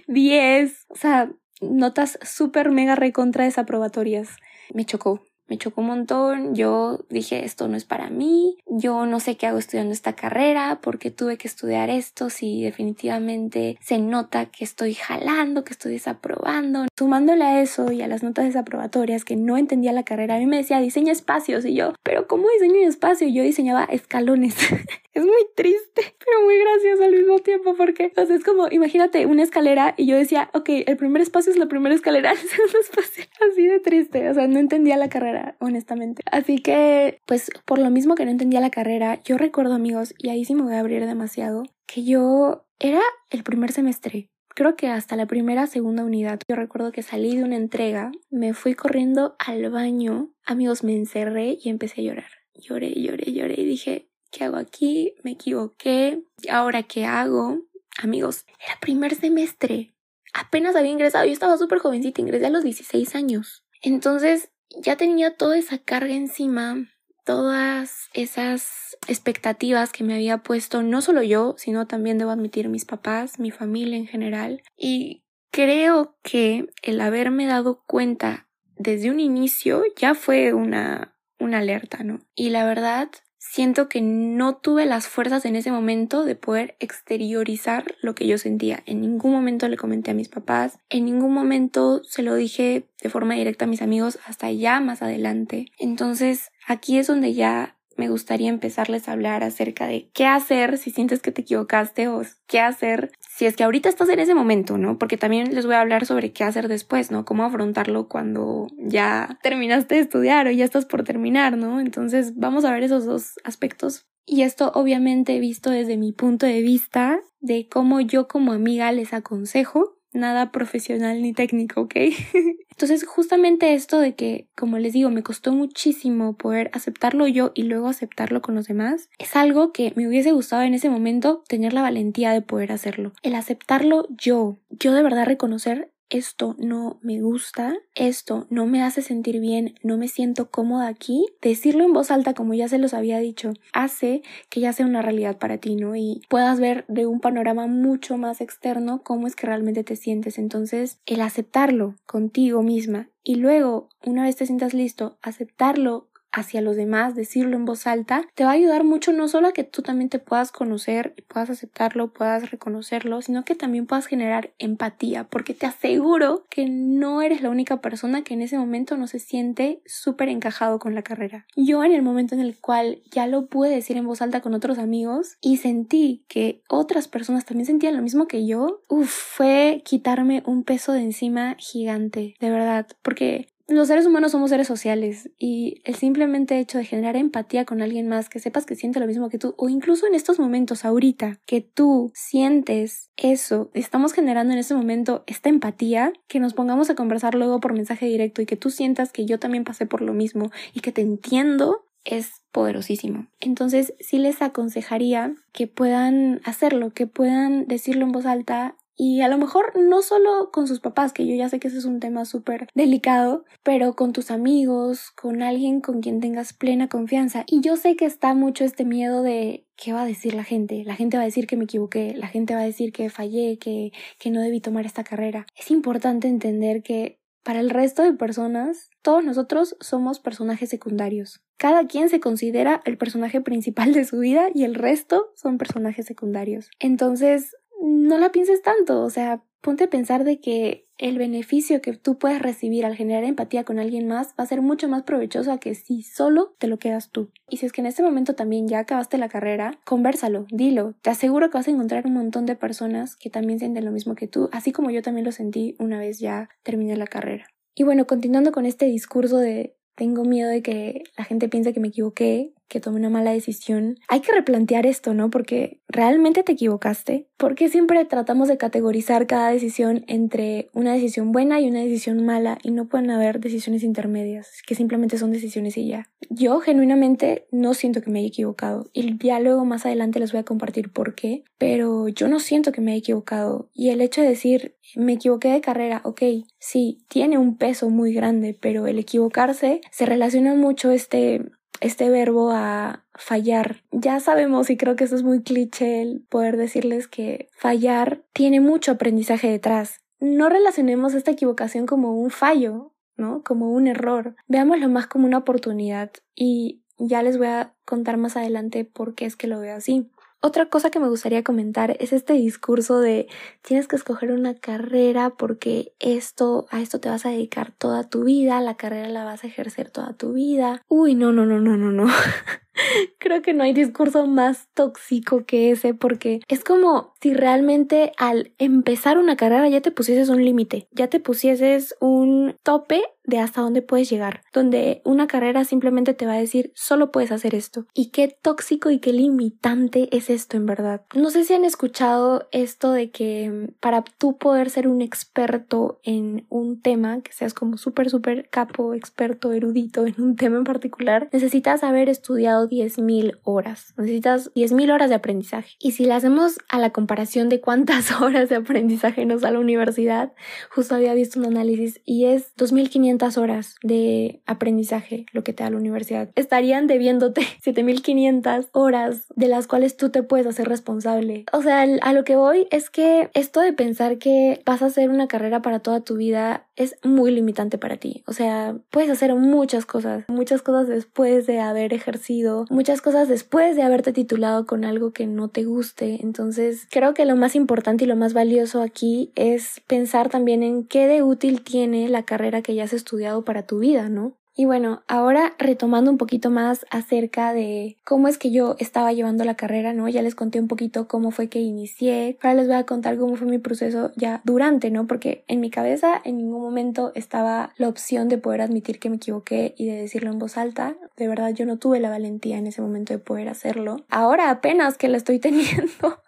10, 0.07 0.85
o 0.89 0.95
sea, 0.95 1.31
notas 1.61 2.19
súper 2.21 2.69
mega 2.69 2.95
recontra 2.95 3.45
desaprobatorias. 3.45 4.29
Me 4.71 4.85
chocó, 4.85 5.23
me 5.51 5.57
chocó 5.57 5.81
un 5.81 5.87
montón, 5.87 6.55
yo 6.55 7.01
dije 7.09 7.43
esto 7.43 7.67
no 7.67 7.75
es 7.75 7.83
para 7.83 8.09
mí, 8.09 8.55
yo 8.67 9.05
no 9.05 9.19
sé 9.19 9.35
qué 9.35 9.47
hago 9.47 9.57
estudiando 9.57 9.91
esta 9.91 10.13
carrera, 10.13 10.79
porque 10.81 11.11
tuve 11.11 11.37
que 11.37 11.49
estudiar 11.49 11.89
esto 11.89 12.29
si 12.29 12.63
definitivamente 12.63 13.77
se 13.81 13.97
nota 13.97 14.45
que 14.45 14.63
estoy 14.63 14.93
jalando, 14.93 15.65
que 15.65 15.73
estoy 15.73 15.91
desaprobando. 15.91 16.85
Sumándole 16.97 17.43
a 17.43 17.61
eso 17.61 17.91
y 17.91 18.01
a 18.01 18.07
las 18.07 18.23
notas 18.23 18.45
desaprobatorias 18.45 19.25
que 19.25 19.35
no 19.35 19.57
entendía 19.57 19.91
la 19.91 20.03
carrera, 20.03 20.35
a 20.35 20.39
mí 20.39 20.45
me 20.45 20.55
decía 20.55 20.79
diseña 20.79 21.11
espacios 21.11 21.65
y 21.65 21.73
yo, 21.73 21.95
pero 22.01 22.27
¿cómo 22.27 22.47
diseño 22.53 22.79
un 22.83 22.87
espacio? 22.87 23.27
Yo 23.27 23.43
diseñaba 23.43 23.83
escalones. 23.83 24.55
es 25.13 25.23
muy 25.23 25.45
triste, 25.55 26.01
pero 26.19 26.45
muy 26.45 26.57
gracioso 26.57 27.03
al 27.03 27.11
mismo 27.11 27.39
tiempo 27.39 27.75
porque 27.75 28.05
entonces 28.05 28.39
es 28.39 28.43
como, 28.43 28.67
imagínate 28.69 29.25
una 29.25 29.43
escalera 29.43 29.93
y 29.97 30.05
yo 30.05 30.15
decía, 30.15 30.49
ok, 30.53 30.69
el 30.87 30.97
primer 30.97 31.21
espacio 31.21 31.51
es 31.51 31.57
la 31.57 31.67
primera 31.67 31.95
escalera, 31.95 32.31
el 32.31 32.37
segundo 32.37 32.79
espacio, 32.79 33.25
así 33.49 33.67
de 33.67 33.79
triste, 33.79 34.29
o 34.29 34.33
sea, 34.33 34.47
no 34.47 34.59
entendía 34.59 34.97
la 34.97 35.09
carrera, 35.09 35.55
honestamente. 35.59 36.21
Así 36.31 36.59
que, 36.59 37.19
pues, 37.25 37.49
por 37.65 37.79
lo 37.79 37.89
mismo 37.89 38.15
que 38.15 38.25
no 38.25 38.31
entendía 38.31 38.59
la 38.59 38.71
carrera, 38.71 39.21
yo 39.23 39.37
recuerdo 39.37 39.73
amigos, 39.73 40.13
y 40.17 40.29
ahí 40.29 40.45
sí 40.45 40.55
me 40.55 40.63
voy 40.63 40.73
a 40.73 40.79
abrir 40.79 41.05
demasiado, 41.05 41.63
que 41.87 42.03
yo 42.03 42.65
era 42.79 43.01
el 43.29 43.43
primer 43.43 43.71
semestre, 43.71 44.29
creo 44.55 44.75
que 44.75 44.87
hasta 44.87 45.15
la 45.15 45.27
primera, 45.27 45.67
segunda 45.67 46.03
unidad. 46.03 46.39
Yo 46.47 46.55
recuerdo 46.55 46.91
que 46.91 47.03
salí 47.03 47.35
de 47.35 47.43
una 47.43 47.55
entrega, 47.55 48.11
me 48.29 48.53
fui 48.53 48.75
corriendo 48.75 49.35
al 49.39 49.69
baño, 49.69 50.33
amigos, 50.45 50.83
me 50.83 50.95
encerré 50.95 51.57
y 51.61 51.69
empecé 51.69 52.01
a 52.01 52.03
llorar. 52.03 52.31
Lloré, 52.53 52.93
lloré, 52.93 53.31
lloré 53.31 53.55
y 53.57 53.65
dije, 53.65 54.10
¿qué 54.31 54.45
hago 54.45 54.57
aquí? 54.57 55.13
Me 55.23 55.31
equivoqué. 55.31 56.23
¿Ahora 56.49 56.83
qué 56.83 57.05
hago? 57.05 57.61
Amigos, 57.97 58.45
era 58.65 58.79
primer 58.79 59.15
semestre. 59.15 59.93
Apenas 60.33 60.75
había 60.75 60.91
ingresado. 60.91 61.25
Yo 61.25 61.33
estaba 61.33 61.57
súper 61.57 61.79
jovencita, 61.79 62.21
ingresé 62.21 62.45
a 62.47 62.49
los 62.49 62.63
16 62.63 63.15
años. 63.15 63.63
Entonces 63.81 64.49
ya 64.79 64.95
tenía 64.95 65.35
toda 65.35 65.57
esa 65.57 65.77
carga 65.77 66.13
encima, 66.13 66.87
todas 67.25 68.09
esas 68.13 68.97
expectativas 69.07 69.91
que 69.91 70.03
me 70.03 70.13
había 70.15 70.39
puesto 70.39 70.81
no 70.81 71.01
solo 71.01 71.21
yo, 71.21 71.55
sino 71.57 71.85
también 71.85 72.17
debo 72.17 72.31
admitir 72.31 72.69
mis 72.69 72.85
papás, 72.85 73.39
mi 73.39 73.51
familia 73.51 73.97
en 73.97 74.07
general. 74.07 74.63
Y 74.77 75.23
creo 75.51 76.17
que 76.23 76.69
el 76.81 77.01
haberme 77.01 77.45
dado 77.45 77.83
cuenta 77.85 78.47
desde 78.77 79.11
un 79.11 79.19
inicio 79.19 79.83
ya 79.97 80.15
fue 80.15 80.53
una, 80.53 81.17
una 81.39 81.59
alerta, 81.59 82.03
¿no? 82.03 82.19
Y 82.35 82.49
la 82.49 82.65
verdad 82.65 83.09
siento 83.41 83.89
que 83.89 84.01
no 84.01 84.55
tuve 84.55 84.85
las 84.85 85.07
fuerzas 85.07 85.45
en 85.45 85.55
ese 85.55 85.71
momento 85.71 86.23
de 86.23 86.35
poder 86.35 86.75
exteriorizar 86.79 87.95
lo 88.01 88.13
que 88.13 88.27
yo 88.27 88.37
sentía. 88.37 88.83
En 88.85 89.01
ningún 89.01 89.31
momento 89.31 89.67
le 89.67 89.77
comenté 89.77 90.11
a 90.11 90.13
mis 90.13 90.29
papás, 90.29 90.77
en 90.89 91.05
ningún 91.05 91.33
momento 91.33 92.03
se 92.03 92.21
lo 92.21 92.35
dije 92.35 92.85
de 93.01 93.09
forma 93.09 93.33
directa 93.33 93.65
a 93.65 93.67
mis 93.67 93.81
amigos 93.81 94.19
hasta 94.27 94.51
ya 94.51 94.79
más 94.79 95.01
adelante. 95.01 95.65
Entonces 95.79 96.51
aquí 96.67 96.99
es 96.99 97.07
donde 97.07 97.33
ya 97.33 97.75
me 97.97 98.09
gustaría 98.09 98.49
empezarles 98.49 99.07
a 99.07 99.13
hablar 99.13 99.43
acerca 99.43 99.87
de 99.87 100.09
qué 100.13 100.25
hacer 100.25 100.77
si 100.77 100.91
sientes 100.91 101.21
que 101.21 101.31
te 101.31 101.41
equivocaste 101.41 102.07
o 102.07 102.23
qué 102.47 102.59
hacer 102.59 103.11
si 103.29 103.45
es 103.45 103.55
que 103.55 103.63
ahorita 103.63 103.89
estás 103.89 104.09
en 104.09 104.19
ese 104.19 104.35
momento, 104.35 104.77
¿no? 104.77 104.97
Porque 104.97 105.17
también 105.17 105.55
les 105.55 105.65
voy 105.65 105.75
a 105.75 105.81
hablar 105.81 106.05
sobre 106.05 106.31
qué 106.31 106.43
hacer 106.43 106.67
después, 106.67 107.11
¿no? 107.11 107.25
Cómo 107.25 107.43
afrontarlo 107.43 108.07
cuando 108.07 108.67
ya 108.77 109.39
terminaste 109.41 109.95
de 109.95 110.01
estudiar 110.01 110.47
o 110.47 110.51
ya 110.51 110.65
estás 110.65 110.85
por 110.85 111.03
terminar, 111.03 111.57
¿no? 111.57 111.79
Entonces 111.79 112.35
vamos 112.35 112.65
a 112.65 112.71
ver 112.71 112.83
esos 112.83 113.05
dos 113.05 113.39
aspectos. 113.43 114.05
Y 114.25 114.43
esto 114.43 114.71
obviamente 114.75 115.39
visto 115.39 115.69
desde 115.69 115.97
mi 115.97 116.11
punto 116.11 116.45
de 116.45 116.61
vista 116.61 117.19
de 117.39 117.67
cómo 117.67 118.01
yo 118.01 118.27
como 118.27 118.51
amiga 118.51 118.91
les 118.91 119.13
aconsejo 119.13 119.97
nada 120.13 120.51
profesional 120.51 121.21
ni 121.21 121.33
técnico, 121.33 121.81
¿ok? 121.81 121.95
Entonces, 122.71 123.05
justamente 123.05 123.73
esto 123.73 123.99
de 123.99 124.15
que, 124.15 124.47
como 124.55 124.79
les 124.79 124.93
digo, 124.93 125.09
me 125.09 125.23
costó 125.23 125.51
muchísimo 125.51 126.33
poder 126.33 126.71
aceptarlo 126.73 127.27
yo 127.27 127.51
y 127.53 127.63
luego 127.63 127.87
aceptarlo 127.87 128.41
con 128.41 128.55
los 128.55 128.67
demás, 128.67 129.09
es 129.19 129.35
algo 129.35 129.71
que 129.71 129.93
me 129.95 130.07
hubiese 130.07 130.31
gustado 130.31 130.63
en 130.63 130.73
ese 130.73 130.89
momento 130.89 131.43
tener 131.47 131.73
la 131.73 131.81
valentía 131.81 132.31
de 132.31 132.41
poder 132.41 132.71
hacerlo. 132.71 133.13
El 133.21 133.35
aceptarlo 133.35 134.07
yo, 134.09 134.57
yo 134.71 134.93
de 134.93 135.03
verdad 135.03 135.25
reconocer 135.27 135.90
esto 136.11 136.55
no 136.59 136.99
me 137.01 137.21
gusta, 137.21 137.75
esto 137.95 138.45
no 138.49 138.67
me 138.67 138.83
hace 138.83 139.01
sentir 139.01 139.39
bien, 139.39 139.75
no 139.81 139.97
me 139.97 140.07
siento 140.07 140.51
cómoda 140.51 140.87
aquí, 140.87 141.25
decirlo 141.41 141.83
en 141.83 141.93
voz 141.93 142.11
alta 142.11 142.35
como 142.35 142.53
ya 142.53 142.67
se 142.67 142.77
los 142.77 142.93
había 142.93 143.17
dicho, 143.17 143.53
hace 143.73 144.21
que 144.49 144.59
ya 144.59 144.73
sea 144.73 144.85
una 144.85 145.01
realidad 145.01 145.37
para 145.37 145.57
ti, 145.57 145.75
¿no? 145.75 145.95
Y 145.95 146.21
puedas 146.29 146.59
ver 146.59 146.85
de 146.87 147.07
un 147.07 147.21
panorama 147.21 147.65
mucho 147.65 148.17
más 148.17 148.41
externo 148.41 149.01
cómo 149.03 149.25
es 149.25 149.35
que 149.35 149.47
realmente 149.47 149.83
te 149.83 149.95
sientes. 149.95 150.37
Entonces, 150.37 150.99
el 151.05 151.21
aceptarlo 151.21 151.95
contigo 152.05 152.61
misma 152.61 153.07
y 153.23 153.35
luego, 153.35 153.89
una 154.03 154.23
vez 154.23 154.35
te 154.35 154.45
sientas 154.45 154.73
listo, 154.73 155.17
aceptarlo 155.21 156.07
hacia 156.31 156.61
los 156.61 156.75
demás, 156.75 157.15
decirlo 157.15 157.55
en 157.55 157.65
voz 157.65 157.87
alta, 157.87 158.27
te 158.35 158.43
va 158.43 158.51
a 158.51 158.53
ayudar 158.53 158.83
mucho 158.83 159.11
no 159.11 159.27
solo 159.27 159.49
a 159.49 159.53
que 159.53 159.63
tú 159.63 159.81
también 159.81 160.09
te 160.09 160.19
puedas 160.19 160.51
conocer 160.51 161.13
y 161.17 161.21
puedas 161.21 161.49
aceptarlo, 161.49 162.13
puedas 162.13 162.51
reconocerlo, 162.51 163.21
sino 163.21 163.43
que 163.43 163.55
también 163.55 163.85
puedas 163.85 164.05
generar 164.05 164.51
empatía, 164.59 165.25
porque 165.25 165.53
te 165.53 165.65
aseguro 165.65 166.45
que 166.49 166.67
no 166.69 167.21
eres 167.21 167.41
la 167.41 167.49
única 167.49 167.81
persona 167.81 168.23
que 168.23 168.33
en 168.33 168.41
ese 168.41 168.57
momento 168.57 168.97
no 168.97 169.07
se 169.07 169.19
siente 169.19 169.81
súper 169.85 170.29
encajado 170.29 170.79
con 170.79 170.95
la 170.95 171.01
carrera. 171.01 171.45
Yo 171.55 171.83
en 171.83 171.91
el 171.91 172.01
momento 172.01 172.35
en 172.35 172.41
el 172.41 172.57
cual 172.57 173.01
ya 173.11 173.27
lo 173.27 173.47
pude 173.47 173.69
decir 173.69 173.97
en 173.97 174.07
voz 174.07 174.21
alta 174.21 174.41
con 174.41 174.53
otros 174.53 174.77
amigos 174.77 175.37
y 175.41 175.57
sentí 175.57 176.23
que 176.27 176.61
otras 176.69 177.07
personas 177.07 177.45
también 177.45 177.65
sentían 177.65 177.95
lo 177.95 178.01
mismo 178.01 178.27
que 178.27 178.45
yo, 178.45 178.81
uff, 178.87 179.09
fue 179.09 179.81
quitarme 179.85 180.43
un 180.45 180.63
peso 180.63 180.93
de 180.93 181.01
encima 181.01 181.55
gigante, 181.59 182.35
de 182.39 182.49
verdad, 182.49 182.87
porque 183.01 183.47
los 183.71 183.87
seres 183.87 184.05
humanos 184.05 184.31
somos 184.31 184.49
seres 184.49 184.67
sociales 184.67 185.29
y 185.37 185.81
el 185.83 185.95
simplemente 185.95 186.59
hecho 186.59 186.77
de 186.77 186.85
generar 186.85 187.15
empatía 187.15 187.65
con 187.65 187.81
alguien 187.81 188.07
más 188.07 188.29
que 188.29 188.39
sepas 188.39 188.65
que 188.65 188.75
siente 188.75 188.99
lo 188.99 189.07
mismo 189.07 189.29
que 189.29 189.37
tú 189.37 189.53
o 189.57 189.69
incluso 189.69 190.07
en 190.07 190.15
estos 190.15 190.39
momentos 190.39 190.85
ahorita 190.85 191.39
que 191.45 191.61
tú 191.61 192.11
sientes 192.13 193.09
eso, 193.17 193.69
estamos 193.73 194.13
generando 194.13 194.53
en 194.53 194.59
ese 194.59 194.73
momento 194.73 195.23
esta 195.27 195.49
empatía, 195.49 196.13
que 196.27 196.39
nos 196.39 196.53
pongamos 196.53 196.89
a 196.89 196.95
conversar 196.95 197.35
luego 197.35 197.59
por 197.59 197.73
mensaje 197.73 198.05
directo 198.05 198.41
y 198.41 198.45
que 198.45 198.55
tú 198.55 198.69
sientas 198.69 199.11
que 199.11 199.25
yo 199.25 199.39
también 199.39 199.63
pasé 199.63 199.85
por 199.85 200.01
lo 200.01 200.13
mismo 200.13 200.51
y 200.73 200.81
que 200.81 200.91
te 200.91 201.01
entiendo, 201.01 201.85
es 202.03 202.41
poderosísimo. 202.51 203.27
Entonces 203.39 203.93
sí 203.99 204.17
les 204.17 204.41
aconsejaría 204.41 205.35
que 205.53 205.67
puedan 205.67 206.41
hacerlo, 206.43 206.91
que 206.91 207.07
puedan 207.07 207.67
decirlo 207.67 208.05
en 208.05 208.11
voz 208.11 208.25
alta 208.25 208.75
Y 208.95 209.21
a 209.21 209.27
lo 209.27 209.37
mejor 209.37 209.73
no 209.77 210.01
solo 210.01 210.51
con 210.51 210.67
sus 210.67 210.79
papás, 210.79 211.13
que 211.13 211.25
yo 211.25 211.35
ya 211.35 211.49
sé 211.49 211.59
que 211.59 211.67
ese 211.67 211.77
es 211.77 211.85
un 211.85 211.99
tema 211.99 212.25
súper 212.25 212.67
delicado, 212.75 213.45
pero 213.63 213.95
con 213.95 214.13
tus 214.13 214.31
amigos, 214.31 215.11
con 215.11 215.41
alguien 215.41 215.81
con 215.81 216.01
quien 216.01 216.19
tengas 216.19 216.53
plena 216.53 216.89
confianza. 216.89 217.43
Y 217.47 217.61
yo 217.61 217.75
sé 217.77 217.95
que 217.95 218.05
está 218.05 218.33
mucho 218.33 218.63
este 218.63 218.85
miedo 218.85 219.23
de 219.23 219.65
¿qué 219.75 219.93
va 219.93 220.03
a 220.03 220.05
decir 220.05 220.35
la 220.35 220.43
gente? 220.43 220.83
La 220.85 220.95
gente 220.95 221.17
va 221.17 221.23
a 221.23 221.25
decir 221.25 221.47
que 221.47 221.57
me 221.57 221.63
equivoqué, 221.63 222.13
la 222.15 222.27
gente 222.27 222.53
va 222.53 222.61
a 222.61 222.65
decir 222.65 222.91
que 222.93 223.09
fallé, 223.09 223.57
que, 223.57 223.91
que 224.19 224.29
no 224.29 224.41
debí 224.41 224.61
tomar 224.61 224.85
esta 224.85 225.03
carrera. 225.03 225.45
Es 225.55 225.71
importante 225.71 226.27
entender 226.27 226.83
que 226.83 227.21
para 227.43 227.59
el 227.59 227.71
resto 227.71 228.03
de 228.03 228.13
personas, 228.13 228.91
todos 229.01 229.23
nosotros 229.23 229.75
somos 229.79 230.19
personajes 230.19 230.69
secundarios. 230.69 231.41
Cada 231.57 231.87
quien 231.87 232.09
se 232.09 232.19
considera 232.19 232.81
el 232.85 232.97
personaje 232.97 233.41
principal 233.41 233.93
de 233.93 234.05
su 234.05 234.19
vida 234.19 234.49
y 234.53 234.63
el 234.63 234.75
resto 234.75 235.31
son 235.35 235.57
personajes 235.57 236.05
secundarios. 236.05 236.69
Entonces, 236.79 237.55
no 237.81 238.17
la 238.17 238.31
pienses 238.31 238.61
tanto, 238.61 239.01
o 239.01 239.09
sea, 239.09 239.43
ponte 239.61 239.85
a 239.85 239.89
pensar 239.89 240.23
de 240.23 240.39
que 240.39 240.87
el 240.97 241.17
beneficio 241.17 241.81
que 241.81 241.93
tú 241.93 242.17
puedes 242.19 242.41
recibir 242.41 242.85
al 242.85 242.95
generar 242.95 243.23
empatía 243.23 243.63
con 243.63 243.79
alguien 243.79 244.07
más 244.07 244.29
va 244.39 244.43
a 244.43 244.47
ser 244.47 244.61
mucho 244.61 244.87
más 244.87 245.03
provechoso 245.03 245.59
que 245.59 245.73
si 245.73 246.03
solo 246.03 246.55
te 246.59 246.67
lo 246.67 246.77
quedas 246.77 247.09
tú. 247.09 247.31
Y 247.49 247.57
si 247.57 247.65
es 247.65 247.71
que 247.71 247.81
en 247.81 247.87
este 247.87 248.03
momento 248.03 248.35
también 248.35 248.67
ya 248.67 248.79
acabaste 248.79 249.17
la 249.17 249.29
carrera, 249.29 249.79
conversalo, 249.83 250.45
dilo. 250.51 250.95
Te 251.01 251.09
aseguro 251.09 251.49
que 251.49 251.57
vas 251.57 251.67
a 251.67 251.71
encontrar 251.71 252.05
un 252.05 252.13
montón 252.13 252.45
de 252.45 252.55
personas 252.55 253.15
que 253.15 253.31
también 253.31 253.57
sienten 253.57 253.85
lo 253.85 253.91
mismo 253.91 254.13
que 254.13 254.27
tú, 254.27 254.49
así 254.51 254.71
como 254.71 254.91
yo 254.91 255.01
también 255.01 255.25
lo 255.25 255.31
sentí 255.31 255.75
una 255.79 255.97
vez 255.97 256.19
ya 256.19 256.49
terminé 256.63 256.95
la 256.95 257.07
carrera. 257.07 257.47
Y 257.73 257.83
bueno, 257.83 258.05
continuando 258.05 258.51
con 258.51 258.65
este 258.65 258.85
discurso 258.85 259.37
de 259.37 259.75
tengo 259.95 260.23
miedo 260.23 260.49
de 260.49 260.61
que 260.61 261.03
la 261.17 261.23
gente 261.23 261.49
piense 261.49 261.73
que 261.73 261.79
me 261.79 261.89
equivoqué, 261.89 262.53
que 262.71 262.79
tomé 262.79 262.97
una 262.97 263.09
mala 263.09 263.31
decisión. 263.31 263.99
Hay 264.07 264.21
que 264.21 264.31
replantear 264.31 264.85
esto, 264.85 265.13
¿no? 265.13 265.29
Porque 265.29 265.81
realmente 265.89 266.41
te 266.41 266.53
equivocaste. 266.53 267.27
Porque 267.37 267.67
siempre 267.67 268.05
tratamos 268.05 268.47
de 268.47 268.57
categorizar 268.57 269.27
cada 269.27 269.51
decisión 269.51 270.05
entre 270.07 270.69
una 270.73 270.93
decisión 270.93 271.33
buena 271.33 271.59
y 271.59 271.67
una 271.67 271.81
decisión 271.81 272.25
mala 272.25 272.57
y 272.63 272.71
no 272.71 272.87
pueden 272.87 273.11
haber 273.11 273.41
decisiones 273.41 273.83
intermedias, 273.83 274.61
que 274.65 274.75
simplemente 274.75 275.17
son 275.17 275.31
decisiones 275.31 275.77
y 275.77 275.87
ya. 275.87 276.09
Yo 276.29 276.59
genuinamente 276.61 277.45
no 277.51 277.73
siento 277.73 278.01
que 278.01 278.09
me 278.09 278.19
haya 278.19 278.29
equivocado 278.29 278.89
y 278.93 279.17
ya 279.17 279.39
luego 279.41 279.65
más 279.65 279.85
adelante 279.85 280.19
les 280.19 280.31
voy 280.31 280.39
a 280.39 280.45
compartir 280.45 280.91
por 280.93 281.13
qué, 281.13 281.43
pero 281.57 282.07
yo 282.07 282.29
no 282.29 282.39
siento 282.39 282.71
que 282.71 282.79
me 282.79 282.91
haya 282.91 282.99
equivocado 282.99 283.69
y 283.73 283.89
el 283.89 283.99
hecho 283.99 284.21
de 284.21 284.29
decir 284.29 284.75
me 284.95 285.13
equivoqué 285.13 285.49
de 285.49 285.61
carrera, 285.61 286.01
ok, 286.05 286.21
sí, 286.59 286.99
tiene 287.09 287.37
un 287.37 287.57
peso 287.57 287.89
muy 287.89 288.13
grande, 288.13 288.57
pero 288.59 288.87
el 288.87 288.99
equivocarse 288.99 289.81
se 289.91 290.05
relaciona 290.05 290.53
mucho 290.53 290.91
este 290.91 291.41
este 291.81 292.09
verbo 292.09 292.51
a 292.51 293.03
fallar. 293.15 293.83
Ya 293.91 294.19
sabemos 294.19 294.69
y 294.69 294.77
creo 294.77 294.95
que 294.95 295.03
eso 295.03 295.15
es 295.15 295.23
muy 295.23 295.41
cliché 295.43 296.01
el 296.01 296.21
poder 296.29 296.55
decirles 296.55 297.07
que 297.07 297.49
fallar 297.51 298.21
tiene 298.33 298.61
mucho 298.61 298.93
aprendizaje 298.93 299.49
detrás. 299.49 299.99
No 300.19 300.47
relacionemos 300.47 301.13
esta 301.13 301.31
equivocación 301.31 301.87
como 301.87 302.13
un 302.13 302.29
fallo, 302.29 302.93
¿no? 303.17 303.43
Como 303.43 303.71
un 303.71 303.87
error. 303.87 304.35
Veámoslo 304.47 304.87
más 304.87 305.07
como 305.07 305.25
una 305.25 305.39
oportunidad 305.39 306.11
y 306.35 306.81
ya 306.97 307.23
les 307.23 307.37
voy 307.37 307.47
a 307.47 307.73
contar 307.83 308.17
más 308.17 308.37
adelante 308.37 308.85
por 308.85 309.15
qué 309.15 309.25
es 309.25 309.35
que 309.35 309.47
lo 309.47 309.59
veo 309.59 309.75
así. 309.75 310.09
Otra 310.43 310.65
cosa 310.69 310.89
que 310.89 310.99
me 310.99 311.07
gustaría 311.07 311.43
comentar 311.43 311.95
es 311.99 312.13
este 312.13 312.33
discurso 312.33 312.99
de 312.99 313.27
tienes 313.61 313.87
que 313.87 313.95
escoger 313.95 314.31
una 314.31 314.55
carrera 314.55 315.29
porque 315.29 315.93
esto, 315.99 316.65
a 316.71 316.81
esto 316.81 316.99
te 316.99 317.09
vas 317.09 317.27
a 317.27 317.29
dedicar 317.29 317.71
toda 317.77 318.09
tu 318.09 318.23
vida, 318.23 318.59
la 318.59 318.75
carrera 318.75 319.07
la 319.09 319.23
vas 319.23 319.43
a 319.43 319.47
ejercer 319.47 319.91
toda 319.91 320.13
tu 320.13 320.33
vida. 320.33 320.81
Uy, 320.87 321.13
no, 321.13 321.31
no, 321.31 321.45
no, 321.45 321.59
no, 321.59 321.77
no, 321.77 321.91
no. 321.91 322.07
Creo 323.19 323.41
que 323.41 323.53
no 323.53 323.63
hay 323.63 323.73
discurso 323.73 324.27
más 324.27 324.67
tóxico 324.73 325.45
que 325.45 325.71
ese 325.71 325.93
porque 325.93 326.41
es 326.47 326.63
como 326.63 327.13
si 327.21 327.33
realmente 327.33 328.11
al 328.17 328.53
empezar 328.57 329.17
una 329.17 329.35
carrera 329.35 329.67
ya 329.69 329.81
te 329.81 329.91
pusieses 329.91 330.29
un 330.29 330.43
límite, 330.43 330.87
ya 330.91 331.07
te 331.07 331.19
pusieses 331.19 331.95
un 331.99 332.55
tope 332.63 333.03
de 333.23 333.39
hasta 333.39 333.61
dónde 333.61 333.81
puedes 333.81 334.09
llegar, 334.09 334.41
donde 334.53 335.01
una 335.05 335.27
carrera 335.27 335.63
simplemente 335.63 336.13
te 336.13 336.25
va 336.25 336.33
a 336.33 336.39
decir 336.39 336.71
solo 336.75 337.11
puedes 337.11 337.31
hacer 337.31 337.55
esto. 337.55 337.85
Y 337.93 338.09
qué 338.09 338.27
tóxico 338.27 338.89
y 338.89 338.99
qué 338.99 339.13
limitante 339.13 340.09
es 340.15 340.29
esto 340.29 340.57
en 340.57 340.65
verdad. 340.65 341.03
No 341.13 341.29
sé 341.29 341.43
si 341.43 341.53
han 341.53 341.65
escuchado 341.65 342.47
esto 342.51 342.91
de 342.91 343.11
que 343.11 343.69
para 343.79 344.03
tú 344.03 344.37
poder 344.37 344.69
ser 344.69 344.87
un 344.87 345.01
experto 345.01 345.99
en 346.03 346.45
un 346.49 346.81
tema, 346.81 347.21
que 347.21 347.31
seas 347.31 347.53
como 347.53 347.77
súper, 347.77 348.09
súper 348.09 348.49
capo, 348.49 348.93
experto, 348.93 349.51
erudito 349.51 350.05
en 350.05 350.15
un 350.21 350.35
tema 350.41 350.57
en 350.57 350.63
particular, 350.63 351.29
necesitas 351.31 351.83
haber 351.83 352.09
estudiado 352.09 352.60
10.000 352.67 353.39
horas. 353.43 353.93
Necesitas 353.97 354.53
10.000 354.53 354.93
horas 354.93 355.09
de 355.09 355.15
aprendizaje. 355.15 355.75
Y 355.79 355.91
si 355.91 356.05
le 356.05 356.13
hacemos 356.13 356.57
a 356.69 356.79
la 356.79 356.91
comparación 356.91 357.49
de 357.49 357.61
cuántas 357.61 358.11
horas 358.21 358.49
de 358.49 358.55
aprendizaje 358.55 359.25
nos 359.25 359.41
da 359.41 359.51
la 359.51 359.59
universidad, 359.59 360.33
justo 360.69 360.95
había 360.95 361.13
visto 361.13 361.39
un 361.39 361.45
análisis 361.45 362.01
y 362.05 362.25
es 362.25 362.55
2.500 362.55 363.37
horas 363.37 363.75
de 363.83 364.41
aprendizaje 364.45 365.25
lo 365.31 365.43
que 365.43 365.53
te 365.53 365.63
da 365.63 365.69
la 365.69 365.77
universidad. 365.77 366.29
Estarían 366.35 366.87
debiéndote 366.87 367.41
7.500 367.63 368.69
horas 368.73 369.25
de 369.35 369.47
las 369.47 369.67
cuales 369.67 369.97
tú 369.97 370.09
te 370.09 370.23
puedes 370.23 370.47
hacer 370.47 370.67
responsable. 370.67 371.45
O 371.53 371.61
sea, 371.61 371.81
a 371.81 372.13
lo 372.13 372.23
que 372.23 372.35
voy 372.35 372.67
es 372.71 372.89
que 372.89 373.29
esto 373.33 373.61
de 373.61 373.73
pensar 373.73 374.17
que 374.17 374.61
vas 374.65 374.81
a 374.81 374.87
hacer 374.87 375.09
una 375.09 375.27
carrera 375.27 375.61
para 375.61 375.79
toda 375.79 376.01
tu 376.01 376.15
vida 376.15 376.67
es 376.81 376.97
muy 377.03 377.31
limitante 377.31 377.77
para 377.77 377.97
ti. 377.97 378.23
O 378.27 378.33
sea, 378.33 378.75
puedes 378.89 379.09
hacer 379.09 379.33
muchas 379.35 379.85
cosas, 379.85 380.25
muchas 380.27 380.61
cosas 380.61 380.87
después 380.87 381.45
de 381.47 381.59
haber 381.59 381.93
ejercido 381.93 382.21
muchas 382.69 383.01
cosas 383.01 383.27
después 383.27 383.75
de 383.75 383.83
haberte 383.83 384.13
titulado 384.13 384.65
con 384.65 384.85
algo 384.85 385.11
que 385.11 385.27
no 385.27 385.49
te 385.49 385.63
guste. 385.63 386.19
Entonces, 386.21 386.87
creo 386.89 387.13
que 387.13 387.25
lo 387.25 387.35
más 387.35 387.55
importante 387.55 388.05
y 388.05 388.07
lo 388.07 388.15
más 388.15 388.33
valioso 388.33 388.81
aquí 388.81 389.31
es 389.35 389.81
pensar 389.87 390.29
también 390.29 390.63
en 390.63 390.85
qué 390.85 391.07
de 391.07 391.23
útil 391.23 391.61
tiene 391.61 392.09
la 392.09 392.23
carrera 392.23 392.61
que 392.61 392.75
ya 392.75 392.83
has 392.83 392.93
estudiado 392.93 393.43
para 393.43 393.63
tu 393.63 393.79
vida, 393.79 394.09
¿no? 394.09 394.33
Y 394.55 394.65
bueno, 394.65 395.01
ahora 395.07 395.53
retomando 395.57 396.11
un 396.11 396.17
poquito 396.17 396.49
más 396.49 396.85
acerca 396.91 397.53
de 397.53 397.97
cómo 398.03 398.27
es 398.27 398.37
que 398.37 398.51
yo 398.51 398.75
estaba 398.79 399.13
llevando 399.13 399.45
la 399.45 399.55
carrera, 399.55 399.93
¿no? 399.93 400.09
Ya 400.09 400.21
les 400.21 400.35
conté 400.35 400.59
un 400.59 400.67
poquito 400.67 401.07
cómo 401.07 401.31
fue 401.31 401.47
que 401.47 401.59
inicié. 401.59 402.37
Ahora 402.41 402.55
les 402.55 402.67
voy 402.67 402.75
a 402.75 402.85
contar 402.85 403.17
cómo 403.17 403.35
fue 403.35 403.47
mi 403.47 403.59
proceso 403.59 404.11
ya 404.17 404.41
durante, 404.43 404.91
¿no? 404.91 405.07
Porque 405.07 405.45
en 405.47 405.61
mi 405.61 405.69
cabeza 405.69 406.21
en 406.25 406.37
ningún 406.37 406.61
momento 406.61 407.11
estaba 407.15 407.73
la 407.77 407.87
opción 407.87 408.27
de 408.27 408.37
poder 408.37 408.61
admitir 408.61 408.99
que 408.99 409.09
me 409.09 409.15
equivoqué 409.15 409.73
y 409.77 409.87
de 409.87 409.95
decirlo 409.95 410.31
en 410.31 410.39
voz 410.39 410.57
alta. 410.57 410.97
De 411.15 411.27
verdad 411.27 411.53
yo 411.53 411.65
no 411.65 411.77
tuve 411.77 412.01
la 412.01 412.09
valentía 412.09 412.57
en 412.57 412.67
ese 412.67 412.81
momento 412.81 413.13
de 413.13 413.19
poder 413.19 413.47
hacerlo. 413.47 413.97
Ahora 414.09 414.49
apenas 414.49 414.97
que 414.97 415.07
la 415.07 415.17
estoy 415.17 415.39
teniendo. 415.39 416.19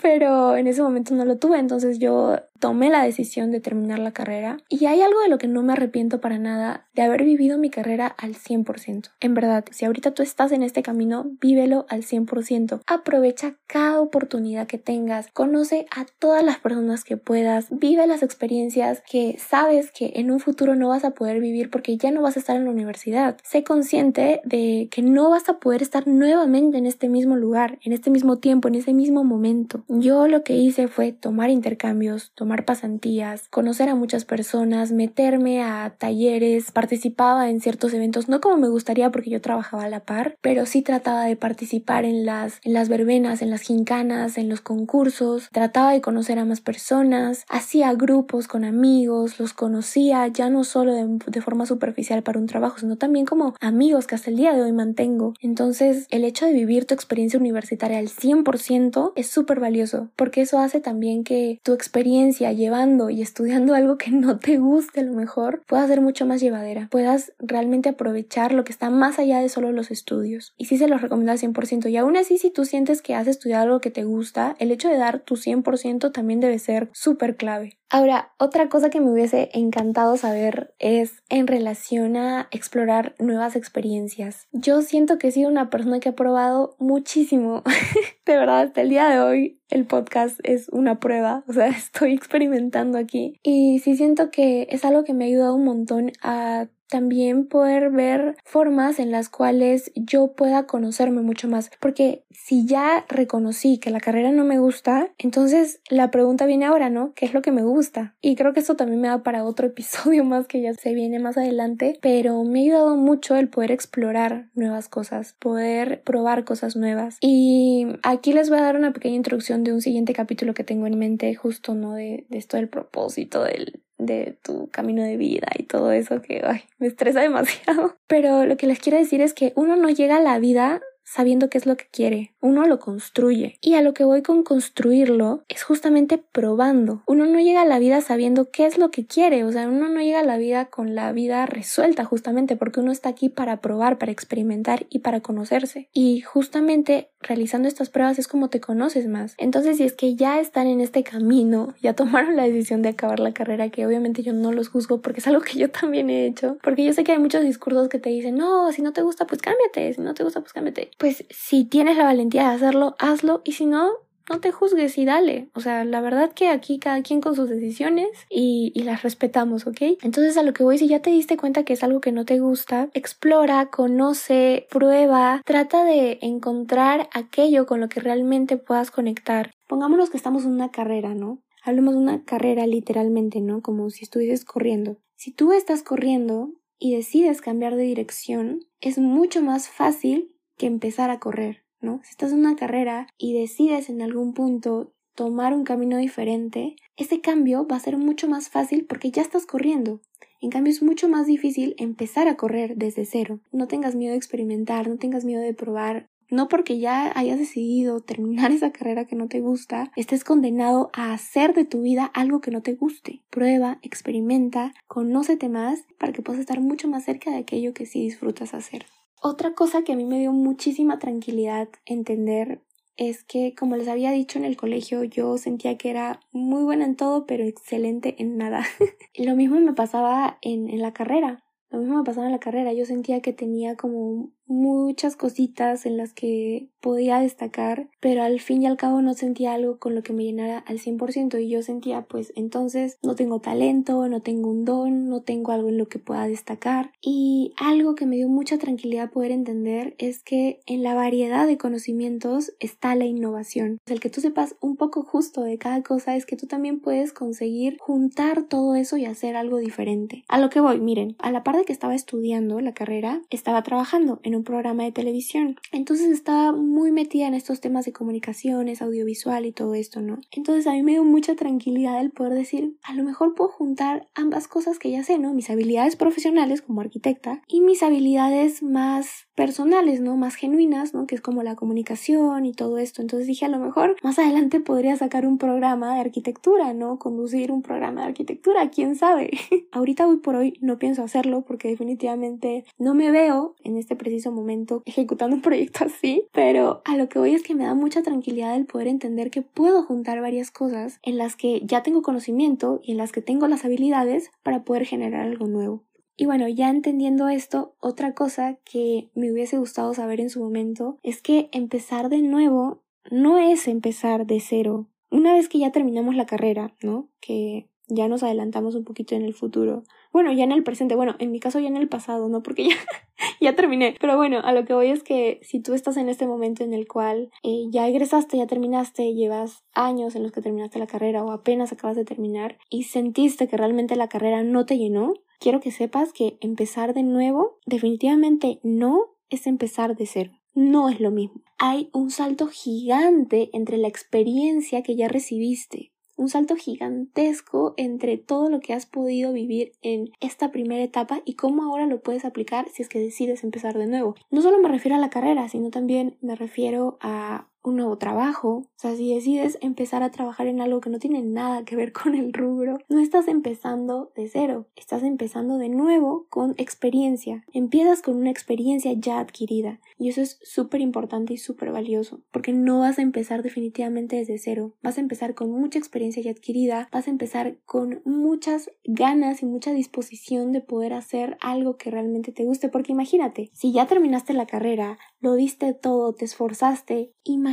Pero 0.00 0.56
en 0.56 0.66
ese 0.66 0.82
momento 0.82 1.14
no 1.14 1.24
lo 1.24 1.38
tuve, 1.38 1.58
entonces 1.58 1.98
yo 1.98 2.36
tomé 2.60 2.90
la 2.90 3.02
decisión 3.02 3.50
de 3.50 3.60
terminar 3.60 3.98
la 3.98 4.12
carrera 4.12 4.58
y 4.68 4.86
hay 4.86 5.00
algo 5.00 5.20
de 5.20 5.28
lo 5.28 5.38
que 5.38 5.48
no 5.48 5.62
me 5.62 5.72
arrepiento 5.72 6.20
para 6.20 6.38
nada 6.38 6.86
de 6.94 7.02
haber 7.02 7.24
vivido 7.24 7.58
mi 7.58 7.70
carrera 7.70 8.06
al 8.06 8.34
100%. 8.34 9.10
En 9.20 9.34
verdad, 9.34 9.64
si 9.70 9.86
ahorita 9.86 10.12
tú 10.12 10.22
estás 10.22 10.52
en 10.52 10.62
este 10.62 10.82
camino, 10.82 11.26
vívelo 11.40 11.86
al 11.88 12.02
100%. 12.02 12.82
Aprovecha 12.86 13.56
cada 13.66 14.00
oportunidad 14.00 14.66
que 14.66 14.78
tengas, 14.78 15.28
conoce 15.32 15.86
a 15.90 16.06
todas 16.18 16.44
las 16.44 16.58
personas 16.58 17.04
que 17.04 17.16
puedas, 17.16 17.68
vive 17.70 18.06
las 18.06 18.22
experiencias 18.22 19.02
que 19.10 19.36
sabes 19.38 19.90
que 19.90 20.12
en 20.16 20.30
un 20.30 20.40
futuro 20.40 20.76
no 20.76 20.88
vas 20.88 21.04
a 21.04 21.12
poder 21.12 21.40
vivir 21.40 21.70
porque 21.70 21.96
ya 21.96 22.10
no 22.10 22.22
vas 22.22 22.36
a 22.36 22.40
estar 22.40 22.56
en 22.56 22.64
la 22.64 22.70
universidad. 22.70 23.38
Sé 23.42 23.64
consciente 23.64 24.40
de 24.44 24.88
que 24.90 25.02
no 25.02 25.30
vas 25.30 25.48
a 25.48 25.58
poder 25.58 25.82
estar 25.82 26.06
nuevamente 26.06 26.78
en 26.78 26.86
este 26.86 27.08
mismo 27.08 27.36
lugar, 27.36 27.78
en 27.82 27.92
este 27.92 28.10
mismo 28.10 28.38
tiempo, 28.38 28.68
en 28.68 28.74
ese 28.74 28.92
mismo 28.92 29.24
momento. 29.24 29.84
Yo 29.88 30.28
lo 30.28 30.44
que 30.44 30.56
hice 30.56 30.88
fue 30.88 31.12
tomar 31.12 31.50
intercambios, 31.50 32.32
tomar 32.34 32.49
pasantías, 32.64 33.48
conocer 33.48 33.88
a 33.88 33.94
muchas 33.94 34.24
personas, 34.24 34.92
meterme 34.92 35.62
a 35.62 35.94
talleres, 35.96 36.70
participaba 36.72 37.48
en 37.50 37.60
ciertos 37.60 37.94
eventos, 37.94 38.28
no 38.28 38.40
como 38.40 38.56
me 38.56 38.68
gustaría 38.68 39.10
porque 39.10 39.30
yo 39.30 39.40
trabajaba 39.40 39.84
a 39.84 39.88
la 39.88 40.00
par, 40.00 40.36
pero 40.40 40.66
sí 40.66 40.82
trataba 40.82 41.24
de 41.24 41.36
participar 41.36 42.04
en 42.04 42.26
las, 42.26 42.60
en 42.64 42.74
las 42.74 42.88
verbenas, 42.88 43.42
en 43.42 43.50
las 43.50 43.62
gincanas, 43.62 44.38
en 44.38 44.48
los 44.48 44.60
concursos, 44.60 45.48
trataba 45.52 45.92
de 45.92 46.00
conocer 46.00 46.38
a 46.38 46.44
más 46.44 46.60
personas, 46.60 47.44
hacía 47.48 47.92
grupos 47.94 48.48
con 48.48 48.64
amigos, 48.64 49.38
los 49.38 49.52
conocía 49.52 50.26
ya 50.28 50.50
no 50.50 50.64
solo 50.64 50.94
de, 50.94 51.06
de 51.26 51.40
forma 51.40 51.66
superficial 51.66 52.22
para 52.22 52.38
un 52.38 52.46
trabajo, 52.46 52.78
sino 52.78 52.96
también 52.96 53.26
como 53.26 53.54
amigos 53.60 54.06
que 54.06 54.14
hasta 54.14 54.30
el 54.30 54.36
día 54.36 54.52
de 54.54 54.62
hoy 54.62 54.72
mantengo. 54.72 55.34
Entonces, 55.40 56.06
el 56.10 56.24
hecho 56.24 56.46
de 56.46 56.52
vivir 56.52 56.86
tu 56.86 56.94
experiencia 56.94 57.38
universitaria 57.38 57.98
al 57.98 58.08
100% 58.08 59.12
es 59.16 59.30
súper 59.30 59.60
valioso, 59.60 60.08
porque 60.16 60.42
eso 60.42 60.58
hace 60.58 60.80
también 60.80 61.24
que 61.24 61.60
tu 61.62 61.72
experiencia 61.72 62.39
llevando 62.40 63.10
y 63.10 63.22
estudiando 63.22 63.74
algo 63.74 63.98
que 63.98 64.10
no 64.10 64.38
te 64.38 64.58
guste 64.58 65.00
a 65.00 65.04
lo 65.04 65.12
mejor, 65.12 65.62
pueda 65.66 65.86
ser 65.86 66.00
mucho 66.00 66.26
más 66.26 66.40
llevadera, 66.40 66.88
puedas 66.90 67.32
realmente 67.38 67.90
aprovechar 67.90 68.52
lo 68.52 68.64
que 68.64 68.72
está 68.72 68.90
más 68.90 69.18
allá 69.18 69.40
de 69.40 69.48
solo 69.48 69.72
los 69.72 69.90
estudios. 69.90 70.54
Y 70.56 70.64
sí 70.64 70.78
se 70.78 70.88
los 70.88 71.02
recomiendo 71.02 71.32
al 71.32 71.38
100%. 71.38 71.88
Y 71.90 71.96
aún 71.96 72.16
así, 72.16 72.38
si 72.38 72.50
tú 72.50 72.64
sientes 72.64 73.02
que 73.02 73.14
has 73.14 73.26
estudiado 73.26 73.64
algo 73.64 73.80
que 73.80 73.90
te 73.90 74.04
gusta, 74.04 74.56
el 74.58 74.70
hecho 74.72 74.88
de 74.88 74.96
dar 74.96 75.20
tu 75.20 75.36
100% 75.36 76.12
también 76.12 76.40
debe 76.40 76.58
ser 76.58 76.88
súper 76.92 77.36
clave. 77.36 77.79
Ahora, 77.92 78.30
otra 78.38 78.68
cosa 78.68 78.88
que 78.88 79.00
me 79.00 79.10
hubiese 79.10 79.50
encantado 79.52 80.16
saber 80.16 80.72
es 80.78 81.24
en 81.28 81.48
relación 81.48 82.16
a 82.16 82.46
explorar 82.52 83.16
nuevas 83.18 83.56
experiencias. 83.56 84.46
Yo 84.52 84.80
siento 84.82 85.18
que 85.18 85.28
he 85.28 85.32
sido 85.32 85.50
una 85.50 85.70
persona 85.70 85.98
que 85.98 86.10
ha 86.10 86.14
probado 86.14 86.76
muchísimo. 86.78 87.64
de 88.26 88.36
verdad, 88.36 88.60
hasta 88.60 88.82
el 88.82 88.90
día 88.90 89.08
de 89.08 89.18
hoy 89.18 89.60
el 89.70 89.86
podcast 89.86 90.38
es 90.44 90.68
una 90.68 91.00
prueba, 91.00 91.42
o 91.48 91.52
sea, 91.52 91.66
estoy 91.68 92.14
experimentando 92.14 92.96
aquí 92.96 93.40
y 93.42 93.80
sí 93.80 93.96
siento 93.96 94.30
que 94.30 94.68
es 94.70 94.84
algo 94.84 95.02
que 95.02 95.12
me 95.12 95.24
ha 95.24 95.28
ayudado 95.28 95.56
un 95.56 95.64
montón 95.64 96.12
a 96.22 96.68
también 96.90 97.46
poder 97.46 97.90
ver 97.90 98.36
formas 98.44 98.98
en 98.98 99.10
las 99.10 99.28
cuales 99.28 99.92
yo 99.94 100.32
pueda 100.32 100.66
conocerme 100.66 101.22
mucho 101.22 101.48
más. 101.48 101.70
Porque 101.80 102.24
si 102.30 102.66
ya 102.66 103.04
reconocí 103.08 103.78
que 103.78 103.90
la 103.90 104.00
carrera 104.00 104.32
no 104.32 104.44
me 104.44 104.58
gusta, 104.58 105.12
entonces 105.18 105.80
la 105.88 106.10
pregunta 106.10 106.46
viene 106.46 106.66
ahora, 106.66 106.90
¿no? 106.90 107.12
¿Qué 107.14 107.26
es 107.26 107.34
lo 107.34 107.42
que 107.42 107.52
me 107.52 107.62
gusta? 107.62 108.14
Y 108.20 108.36
creo 108.36 108.52
que 108.52 108.60
esto 108.60 108.76
también 108.76 109.00
me 109.00 109.08
da 109.08 109.22
para 109.22 109.44
otro 109.44 109.66
episodio 109.68 110.24
más 110.24 110.46
que 110.46 110.60
ya 110.60 110.74
se 110.74 110.94
viene 110.94 111.18
más 111.18 111.36
adelante, 111.36 111.98
pero 112.00 112.44
me 112.44 112.60
ha 112.60 112.62
ayudado 112.62 112.96
mucho 112.96 113.36
el 113.36 113.48
poder 113.48 113.70
explorar 113.70 114.48
nuevas 114.54 114.88
cosas, 114.88 115.34
poder 115.38 116.02
probar 116.02 116.44
cosas 116.44 116.76
nuevas. 116.76 117.18
Y 117.20 117.86
aquí 118.02 118.32
les 118.32 118.50
voy 118.50 118.58
a 118.58 118.62
dar 118.62 118.76
una 118.76 118.92
pequeña 118.92 119.16
introducción 119.16 119.64
de 119.64 119.72
un 119.72 119.80
siguiente 119.80 120.12
capítulo 120.12 120.54
que 120.54 120.64
tengo 120.64 120.86
en 120.86 120.98
mente, 120.98 121.34
justo, 121.34 121.74
¿no? 121.74 121.94
De, 121.94 122.26
de 122.28 122.38
esto 122.38 122.56
del 122.56 122.68
propósito, 122.68 123.44
del 123.44 123.82
de 124.00 124.36
tu 124.42 124.68
camino 124.70 125.02
de 125.02 125.16
vida 125.16 125.48
y 125.56 125.64
todo 125.64 125.92
eso 125.92 126.22
que 126.22 126.42
ay, 126.44 126.62
me 126.78 126.86
estresa 126.86 127.20
demasiado. 127.20 127.96
Pero 128.06 128.46
lo 128.46 128.56
que 128.56 128.66
les 128.66 128.78
quiero 128.78 128.98
decir 128.98 129.20
es 129.20 129.34
que 129.34 129.52
uno 129.56 129.76
no 129.76 129.90
llega 129.90 130.16
a 130.16 130.20
la 130.20 130.38
vida 130.38 130.80
sabiendo 131.10 131.50
qué 131.50 131.58
es 131.58 131.66
lo 131.66 131.76
que 131.76 131.86
quiere. 131.90 132.34
Uno 132.40 132.66
lo 132.66 132.78
construye. 132.78 133.58
Y 133.60 133.74
a 133.74 133.82
lo 133.82 133.94
que 133.94 134.04
voy 134.04 134.22
con 134.22 134.44
construirlo 134.44 135.42
es 135.48 135.64
justamente 135.64 136.18
probando. 136.18 137.02
Uno 137.06 137.26
no 137.26 137.40
llega 137.40 137.62
a 137.62 137.66
la 137.66 137.80
vida 137.80 138.00
sabiendo 138.00 138.50
qué 138.50 138.66
es 138.66 138.78
lo 138.78 138.92
que 138.92 139.06
quiere. 139.06 139.42
O 139.42 139.50
sea, 139.50 139.68
uno 139.68 139.88
no 139.88 140.00
llega 140.00 140.20
a 140.20 140.24
la 140.24 140.38
vida 140.38 140.66
con 140.66 140.94
la 140.94 141.10
vida 141.12 141.46
resuelta 141.46 142.04
justamente 142.04 142.54
porque 142.54 142.78
uno 142.78 142.92
está 142.92 143.08
aquí 143.08 143.28
para 143.28 143.60
probar, 143.60 143.98
para 143.98 144.12
experimentar 144.12 144.86
y 144.88 145.00
para 145.00 145.20
conocerse. 145.20 145.88
Y 145.92 146.20
justamente 146.20 147.10
realizando 147.20 147.66
estas 147.66 147.90
pruebas 147.90 148.18
es 148.18 148.28
como 148.28 148.48
te 148.48 148.60
conoces 148.60 149.08
más. 149.08 149.34
Entonces, 149.36 149.78
si 149.78 149.84
es 149.84 149.94
que 149.94 150.14
ya 150.14 150.38
están 150.38 150.68
en 150.68 150.80
este 150.80 151.02
camino, 151.02 151.74
ya 151.82 151.94
tomaron 151.94 152.36
la 152.36 152.44
decisión 152.44 152.82
de 152.82 152.90
acabar 152.90 153.18
la 153.18 153.34
carrera, 153.34 153.68
que 153.70 153.84
obviamente 153.84 154.22
yo 154.22 154.32
no 154.32 154.52
los 154.52 154.68
juzgo 154.68 155.00
porque 155.02 155.18
es 155.18 155.26
algo 155.26 155.40
que 155.40 155.58
yo 155.58 155.70
también 155.70 156.08
he 156.08 156.26
hecho. 156.26 156.56
Porque 156.62 156.84
yo 156.84 156.92
sé 156.92 157.02
que 157.02 157.12
hay 157.12 157.18
muchos 157.18 157.42
discursos 157.42 157.88
que 157.88 157.98
te 157.98 158.10
dicen, 158.10 158.36
no, 158.36 158.70
si 158.70 158.80
no 158.80 158.92
te 158.92 159.02
gusta, 159.02 159.26
pues 159.26 159.42
cámbiate. 159.42 159.92
Si 159.92 160.00
no 160.00 160.14
te 160.14 160.22
gusta, 160.22 160.40
pues 160.40 160.52
cámbiate 160.52 160.90
pues 161.00 161.24
si 161.30 161.64
tienes 161.64 161.96
la 161.96 162.04
valentía 162.04 162.42
de 162.42 162.54
hacerlo, 162.54 162.94
hazlo 162.98 163.40
y 163.42 163.52
si 163.52 163.64
no, 163.64 163.88
no 164.28 164.40
te 164.40 164.52
juzgues 164.52 164.98
y 164.98 165.06
dale. 165.06 165.48
O 165.54 165.60
sea, 165.60 165.82
la 165.86 166.02
verdad 166.02 166.30
que 166.34 166.48
aquí 166.48 166.78
cada 166.78 167.02
quien 167.02 167.22
con 167.22 167.34
sus 167.34 167.48
decisiones 167.48 168.06
y, 168.28 168.70
las 168.84 169.02
respetamos, 169.02 169.66
¿ok? 169.66 169.80
Entonces 170.02 170.36
a 170.36 170.42
lo 170.42 170.52
que 170.52 170.62
voy, 170.62 170.76
si 170.76 170.88
ya 170.88 171.00
te 171.00 171.08
diste 171.08 171.38
cuenta 171.38 171.64
que 171.64 171.72
es 171.72 171.82
algo 171.82 172.02
que 172.02 172.12
no 172.12 172.26
te 172.26 172.38
gusta, 172.38 172.90
explora, 172.92 173.70
conoce, 173.70 174.66
prueba, 174.70 175.40
trata 175.46 175.84
de 175.84 176.18
encontrar 176.20 177.08
aquello 177.14 177.64
con 177.64 177.80
lo 177.80 177.88
que 177.88 178.00
realmente 178.00 178.58
puedas 178.58 178.90
conectar. 178.90 179.52
Pongámonos 179.68 180.10
que 180.10 180.18
estamos 180.18 180.44
en 180.44 180.50
una 180.50 180.70
carrera, 180.70 181.14
¿no? 181.14 181.38
Hablemos 181.64 181.94
de 181.94 182.00
una 182.00 182.24
carrera 182.24 182.66
literalmente, 182.66 183.40
¿no? 183.40 183.62
Como 183.62 183.88
si 183.88 184.04
estuvieses 184.04 184.44
corriendo. 184.44 184.98
Si 185.16 185.32
tú 185.32 185.52
estás 185.52 185.82
corriendo 185.82 186.52
y 186.78 186.94
decides 186.94 187.40
cambiar 187.40 187.76
de 187.76 187.84
dirección, 187.84 188.60
es 188.82 188.98
mucho 188.98 189.40
más 189.40 189.70
fácil 189.70 190.34
que 190.60 190.66
empezar 190.66 191.08
a 191.08 191.18
correr, 191.18 191.64
¿no? 191.80 192.02
Si 192.04 192.10
estás 192.10 192.32
en 192.32 192.40
una 192.40 192.54
carrera 192.54 193.06
y 193.16 193.32
decides 193.32 193.88
en 193.88 194.02
algún 194.02 194.34
punto 194.34 194.92
tomar 195.14 195.54
un 195.54 195.64
camino 195.64 195.96
diferente, 195.96 196.76
ese 196.98 197.22
cambio 197.22 197.66
va 197.66 197.76
a 197.76 197.80
ser 197.80 197.96
mucho 197.96 198.28
más 198.28 198.50
fácil 198.50 198.84
porque 198.84 199.10
ya 199.10 199.22
estás 199.22 199.46
corriendo. 199.46 200.02
En 200.42 200.50
cambio 200.50 200.70
es 200.70 200.82
mucho 200.82 201.08
más 201.08 201.26
difícil 201.26 201.74
empezar 201.78 202.28
a 202.28 202.36
correr 202.36 202.76
desde 202.76 203.06
cero. 203.06 203.40
No 203.52 203.68
tengas 203.68 203.94
miedo 203.94 204.12
de 204.12 204.18
experimentar, 204.18 204.86
no 204.86 204.98
tengas 204.98 205.24
miedo 205.24 205.40
de 205.40 205.54
probar. 205.54 206.10
No 206.30 206.48
porque 206.48 206.78
ya 206.78 207.10
hayas 207.18 207.38
decidido 207.38 208.02
terminar 208.02 208.52
esa 208.52 208.70
carrera 208.70 209.06
que 209.06 209.16
no 209.16 209.28
te 209.28 209.40
gusta, 209.40 209.92
estés 209.96 210.24
condenado 210.24 210.90
a 210.92 211.14
hacer 211.14 211.54
de 211.54 211.64
tu 211.64 211.80
vida 211.80 212.04
algo 212.04 212.42
que 212.42 212.50
no 212.50 212.60
te 212.60 212.74
guste. 212.74 213.22
Prueba, 213.30 213.78
experimenta, 213.80 214.74
conócete 214.86 215.48
más 215.48 215.84
para 215.98 216.12
que 216.12 216.20
puedas 216.20 216.40
estar 216.40 216.60
mucho 216.60 216.86
más 216.86 217.06
cerca 217.06 217.30
de 217.30 217.38
aquello 217.38 217.72
que 217.72 217.86
sí 217.86 218.02
disfrutas 218.02 218.52
hacer. 218.52 218.84
Otra 219.22 219.52
cosa 219.52 219.82
que 219.82 219.92
a 219.92 219.96
mí 219.96 220.06
me 220.06 220.18
dio 220.18 220.32
muchísima 220.32 220.98
tranquilidad 220.98 221.68
entender 221.84 222.62
es 222.96 223.22
que, 223.22 223.54
como 223.54 223.76
les 223.76 223.86
había 223.88 224.12
dicho 224.12 224.38
en 224.38 224.46
el 224.46 224.56
colegio, 224.56 225.04
yo 225.04 225.36
sentía 225.36 225.76
que 225.76 225.90
era 225.90 226.20
muy 226.32 226.62
buena 226.62 226.86
en 226.86 226.96
todo, 226.96 227.26
pero 227.26 227.44
excelente 227.44 228.14
en 228.18 228.38
nada. 228.38 228.64
Lo 229.14 229.36
mismo 229.36 229.60
me 229.60 229.74
pasaba 229.74 230.38
en, 230.40 230.70
en 230.70 230.80
la 230.80 230.94
carrera. 230.94 231.44
Lo 231.68 231.80
mismo 231.80 231.98
me 231.98 232.04
pasaba 232.04 232.26
en 232.26 232.32
la 232.32 232.40
carrera. 232.40 232.72
Yo 232.72 232.86
sentía 232.86 233.20
que 233.20 233.34
tenía 233.34 233.76
como 233.76 234.32
muchas 234.50 235.16
cositas 235.16 235.86
en 235.86 235.96
las 235.96 236.12
que 236.12 236.68
podía 236.80 237.20
destacar, 237.20 237.88
pero 238.00 238.22
al 238.22 238.40
fin 238.40 238.62
y 238.62 238.66
al 238.66 238.76
cabo 238.76 239.00
no 239.00 239.14
sentía 239.14 239.54
algo 239.54 239.78
con 239.78 239.94
lo 239.94 240.02
que 240.02 240.12
me 240.12 240.24
llenara 240.24 240.58
al 240.58 240.78
100% 240.78 241.40
y 241.40 241.48
yo 241.48 241.62
sentía 241.62 242.02
pues 242.02 242.32
entonces 242.36 242.98
no 243.02 243.14
tengo 243.14 243.40
talento, 243.40 244.08
no 244.08 244.20
tengo 244.20 244.50
un 244.50 244.64
don, 244.64 245.08
no 245.08 245.22
tengo 245.22 245.52
algo 245.52 245.68
en 245.68 245.78
lo 245.78 245.88
que 245.88 245.98
pueda 245.98 246.26
destacar 246.26 246.92
y 247.00 247.52
algo 247.56 247.94
que 247.94 248.06
me 248.06 248.16
dio 248.16 248.28
mucha 248.28 248.58
tranquilidad 248.58 249.10
poder 249.10 249.30
entender 249.30 249.94
es 249.98 250.22
que 250.22 250.60
en 250.66 250.82
la 250.82 250.94
variedad 250.94 251.46
de 251.46 251.58
conocimientos 251.58 252.52
está 252.58 252.94
la 252.94 253.04
innovación. 253.04 253.78
El 253.86 254.00
que 254.00 254.10
tú 254.10 254.20
sepas 254.20 254.56
un 254.60 254.76
poco 254.76 255.02
justo 255.02 255.42
de 255.42 255.58
cada 255.58 255.82
cosa 255.82 256.16
es 256.16 256.26
que 256.26 256.36
tú 256.36 256.46
también 256.46 256.80
puedes 256.80 257.12
conseguir 257.12 257.76
juntar 257.78 258.44
todo 258.44 258.74
eso 258.74 258.96
y 258.96 259.04
hacer 259.04 259.36
algo 259.36 259.58
diferente. 259.58 260.24
A 260.28 260.38
lo 260.38 260.50
que 260.50 260.60
voy, 260.60 260.80
miren, 260.80 261.16
a 261.18 261.30
la 261.30 261.44
par 261.44 261.56
de 261.56 261.64
que 261.64 261.72
estaba 261.72 261.94
estudiando 261.94 262.60
la 262.60 262.74
carrera, 262.74 263.22
estaba 263.30 263.62
trabajando 263.62 264.20
en 264.22 264.34
un 264.34 264.39
programa 264.44 264.84
de 264.84 264.92
televisión. 264.92 265.56
Entonces 265.72 266.08
estaba 266.08 266.52
muy 266.52 266.92
metida 266.92 267.26
en 267.26 267.34
estos 267.34 267.60
temas 267.60 267.84
de 267.84 267.92
comunicaciones, 267.92 268.82
audiovisual 268.82 269.46
y 269.46 269.52
todo 269.52 269.74
esto, 269.74 270.00
¿no? 270.00 270.18
Entonces 270.30 270.66
a 270.66 270.72
mí 270.72 270.82
me 270.82 270.92
dio 270.92 271.04
mucha 271.04 271.34
tranquilidad 271.34 272.00
el 272.00 272.10
poder 272.10 272.34
decir, 272.34 272.76
a 272.82 272.94
lo 272.94 273.04
mejor 273.04 273.34
puedo 273.34 273.50
juntar 273.50 274.08
ambas 274.14 274.48
cosas 274.48 274.78
que 274.78 274.90
ya 274.90 275.02
sé, 275.02 275.18
¿no? 275.18 275.34
Mis 275.34 275.50
habilidades 275.50 275.96
profesionales 275.96 276.62
como 276.62 276.80
arquitecta 276.80 277.42
y 277.46 277.60
mis 277.60 277.82
habilidades 277.82 278.62
más 278.62 279.28
personales, 279.40 280.02
¿no? 280.02 280.18
Más 280.18 280.34
genuinas, 280.34 280.92
¿no? 280.92 281.06
Que 281.06 281.14
es 281.14 281.22
como 281.22 281.42
la 281.42 281.56
comunicación 281.56 282.44
y 282.44 282.52
todo 282.52 282.76
esto. 282.76 283.00
Entonces 283.00 283.26
dije, 283.26 283.46
a 283.46 283.48
lo 283.48 283.58
mejor 283.58 283.96
más 284.02 284.18
adelante 284.18 284.60
podría 284.60 284.94
sacar 284.96 285.26
un 285.26 285.38
programa 285.38 285.94
de 285.94 286.00
arquitectura, 286.00 286.74
¿no? 286.74 286.98
Conducir 286.98 287.50
un 287.50 287.62
programa 287.62 288.02
de 288.02 288.08
arquitectura, 288.08 288.68
quién 288.68 288.96
sabe. 288.96 289.30
Ahorita 289.72 290.06
hoy 290.06 290.18
por 290.18 290.36
hoy 290.36 290.58
no 290.60 290.78
pienso 290.78 291.02
hacerlo 291.02 291.40
porque 291.40 291.68
definitivamente 291.68 292.66
no 292.76 292.92
me 292.92 293.10
veo 293.10 293.54
en 293.64 293.78
este 293.78 293.96
preciso 293.96 294.30
momento 294.30 294.82
ejecutando 294.84 295.36
un 295.36 295.40
proyecto 295.40 295.86
así, 295.86 296.26
pero 296.32 296.82
a 296.84 296.98
lo 296.98 297.08
que 297.08 297.18
voy 297.18 297.34
es 297.34 297.42
que 297.42 297.54
me 297.54 297.64
da 297.64 297.72
mucha 297.72 298.02
tranquilidad 298.02 298.54
el 298.56 298.66
poder 298.66 298.88
entender 298.88 299.30
que 299.30 299.40
puedo 299.40 299.84
juntar 299.84 300.20
varias 300.20 300.50
cosas 300.50 301.00
en 301.02 301.16
las 301.16 301.34
que 301.36 301.62
ya 301.64 301.82
tengo 301.82 302.02
conocimiento 302.02 302.80
y 302.82 302.92
en 302.92 302.98
las 302.98 303.10
que 303.10 303.22
tengo 303.22 303.48
las 303.48 303.64
habilidades 303.64 304.30
para 304.42 304.64
poder 304.64 304.84
generar 304.84 305.22
algo 305.22 305.46
nuevo. 305.46 305.82
Y 306.20 306.26
bueno, 306.26 306.46
ya 306.48 306.68
entendiendo 306.68 307.30
esto, 307.30 307.76
otra 307.80 308.12
cosa 308.12 308.58
que 308.70 309.08
me 309.14 309.32
hubiese 309.32 309.56
gustado 309.56 309.94
saber 309.94 310.20
en 310.20 310.28
su 310.28 310.38
momento 310.40 310.98
es 311.02 311.22
que 311.22 311.48
empezar 311.50 312.10
de 312.10 312.20
nuevo 312.20 312.82
no 313.10 313.38
es 313.38 313.66
empezar 313.66 314.26
de 314.26 314.38
cero. 314.38 314.86
Una 315.10 315.32
vez 315.32 315.48
que 315.48 315.58
ya 315.58 315.72
terminamos 315.72 316.14
la 316.16 316.26
carrera, 316.26 316.74
¿no? 316.82 317.08
Que 317.22 317.70
ya 317.88 318.06
nos 318.06 318.22
adelantamos 318.22 318.74
un 318.74 318.84
poquito 318.84 319.14
en 319.14 319.22
el 319.22 319.32
futuro. 319.32 319.82
Bueno, 320.12 320.30
ya 320.30 320.44
en 320.44 320.52
el 320.52 320.62
presente, 320.62 320.94
bueno, 320.94 321.16
en 321.20 321.32
mi 321.32 321.40
caso 321.40 321.58
ya 321.58 321.68
en 321.68 321.78
el 321.78 321.88
pasado, 321.88 322.28
¿no? 322.28 322.42
Porque 322.42 322.68
ya, 322.68 322.76
ya 323.40 323.56
terminé. 323.56 323.96
Pero 323.98 324.18
bueno, 324.18 324.40
a 324.44 324.52
lo 324.52 324.66
que 324.66 324.74
voy 324.74 324.90
es 324.90 325.02
que 325.02 325.40
si 325.42 325.60
tú 325.60 325.72
estás 325.72 325.96
en 325.96 326.10
este 326.10 326.26
momento 326.26 326.62
en 326.62 326.74
el 326.74 326.86
cual 326.86 327.30
eh, 327.42 327.64
ya 327.70 327.88
egresaste, 327.88 328.36
ya 328.36 328.46
terminaste, 328.46 329.14
llevas 329.14 329.64
años 329.72 330.14
en 330.16 330.24
los 330.24 330.32
que 330.32 330.42
terminaste 330.42 330.80
la 330.80 330.86
carrera 330.86 331.24
o 331.24 331.30
apenas 331.30 331.72
acabas 331.72 331.96
de 331.96 332.04
terminar 332.04 332.58
y 332.68 332.82
sentiste 332.82 333.48
que 333.48 333.56
realmente 333.56 333.96
la 333.96 334.10
carrera 334.10 334.42
no 334.42 334.66
te 334.66 334.76
llenó, 334.76 335.14
quiero 335.40 335.60
que 335.60 335.72
sepas 335.72 336.12
que 336.12 336.38
empezar 336.40 336.94
de 336.94 337.02
nuevo 337.02 337.58
definitivamente 337.66 338.60
no 338.62 339.16
es 339.28 339.46
empezar 339.46 339.96
de 339.96 340.06
cero. 340.06 340.32
No 340.54 340.88
es 340.88 341.00
lo 341.00 341.10
mismo. 341.10 341.42
Hay 341.58 341.90
un 341.92 342.10
salto 342.10 342.46
gigante 342.46 343.50
entre 343.52 343.78
la 343.78 343.88
experiencia 343.88 344.82
que 344.82 344.96
ya 344.96 345.08
recibiste 345.08 345.92
un 346.20 346.28
salto 346.28 346.54
gigantesco 346.54 347.72
entre 347.78 348.18
todo 348.18 348.50
lo 348.50 348.60
que 348.60 348.74
has 348.74 348.84
podido 348.84 349.32
vivir 349.32 349.72
en 349.80 350.10
esta 350.20 350.50
primera 350.52 350.84
etapa 350.84 351.22
y 351.24 351.32
cómo 351.32 351.62
ahora 351.64 351.86
lo 351.86 352.02
puedes 352.02 352.26
aplicar 352.26 352.68
si 352.68 352.82
es 352.82 352.90
que 352.90 353.00
decides 353.00 353.42
empezar 353.42 353.78
de 353.78 353.86
nuevo. 353.86 354.16
No 354.30 354.42
solo 354.42 354.58
me 354.58 354.68
refiero 354.68 354.96
a 354.96 355.00
la 355.00 355.08
carrera, 355.08 355.48
sino 355.48 355.70
también 355.70 356.18
me 356.20 356.36
refiero 356.36 356.98
a 357.00 357.48
un 357.62 357.76
nuevo 357.76 357.98
trabajo, 357.98 358.48
o 358.48 358.70
sea, 358.76 358.96
si 358.96 359.14
decides 359.14 359.58
empezar 359.60 360.02
a 360.02 360.10
trabajar 360.10 360.46
en 360.46 360.60
algo 360.60 360.80
que 360.80 360.90
no 360.90 360.98
tiene 360.98 361.22
nada 361.22 361.64
que 361.64 361.76
ver 361.76 361.92
con 362.00 362.14
el 362.14 362.32
rubro, 362.32 362.78
no 362.88 363.00
estás 363.00 363.28
empezando 363.28 364.12
de 364.16 364.28
cero, 364.28 364.66
estás 364.76 365.02
empezando 365.02 365.58
de 365.58 365.68
nuevo 365.68 366.26
con 366.30 366.54
experiencia. 366.56 367.44
Empiezas 367.52 368.02
con 368.02 368.16
una 368.16 368.30
experiencia 368.30 368.92
ya 368.92 369.18
adquirida. 369.18 369.80
Y 369.98 370.08
eso 370.08 370.22
es 370.22 370.38
súper 370.42 370.80
importante 370.80 371.34
y 371.34 371.36
súper 371.36 371.72
valioso, 371.72 372.22
porque 372.32 372.52
no 372.52 372.80
vas 372.80 372.98
a 372.98 373.02
empezar 373.02 373.42
definitivamente 373.42 374.16
desde 374.16 374.38
cero, 374.38 374.74
vas 374.82 374.96
a 374.96 375.02
empezar 375.02 375.34
con 375.34 375.50
mucha 375.50 375.78
experiencia 375.78 376.22
ya 376.22 376.30
adquirida, 376.30 376.88
vas 376.90 377.06
a 377.06 377.10
empezar 377.10 377.58
con 377.66 378.00
muchas 378.06 378.70
ganas 378.84 379.42
y 379.42 379.46
mucha 379.46 379.72
disposición 379.72 380.52
de 380.52 380.62
poder 380.62 380.94
hacer 380.94 381.36
algo 381.42 381.76
que 381.76 381.90
realmente 381.90 382.32
te 382.32 382.44
guste, 382.44 382.70
porque 382.70 382.92
imagínate, 382.92 383.50
si 383.52 383.72
ya 383.72 383.86
terminaste 383.86 384.32
la 384.32 384.46
carrera, 384.46 384.98
lo 385.20 385.34
diste 385.34 385.74
todo, 385.74 386.14
te 386.14 386.24
esforzaste, 386.24 387.12
imagínate 387.24 387.49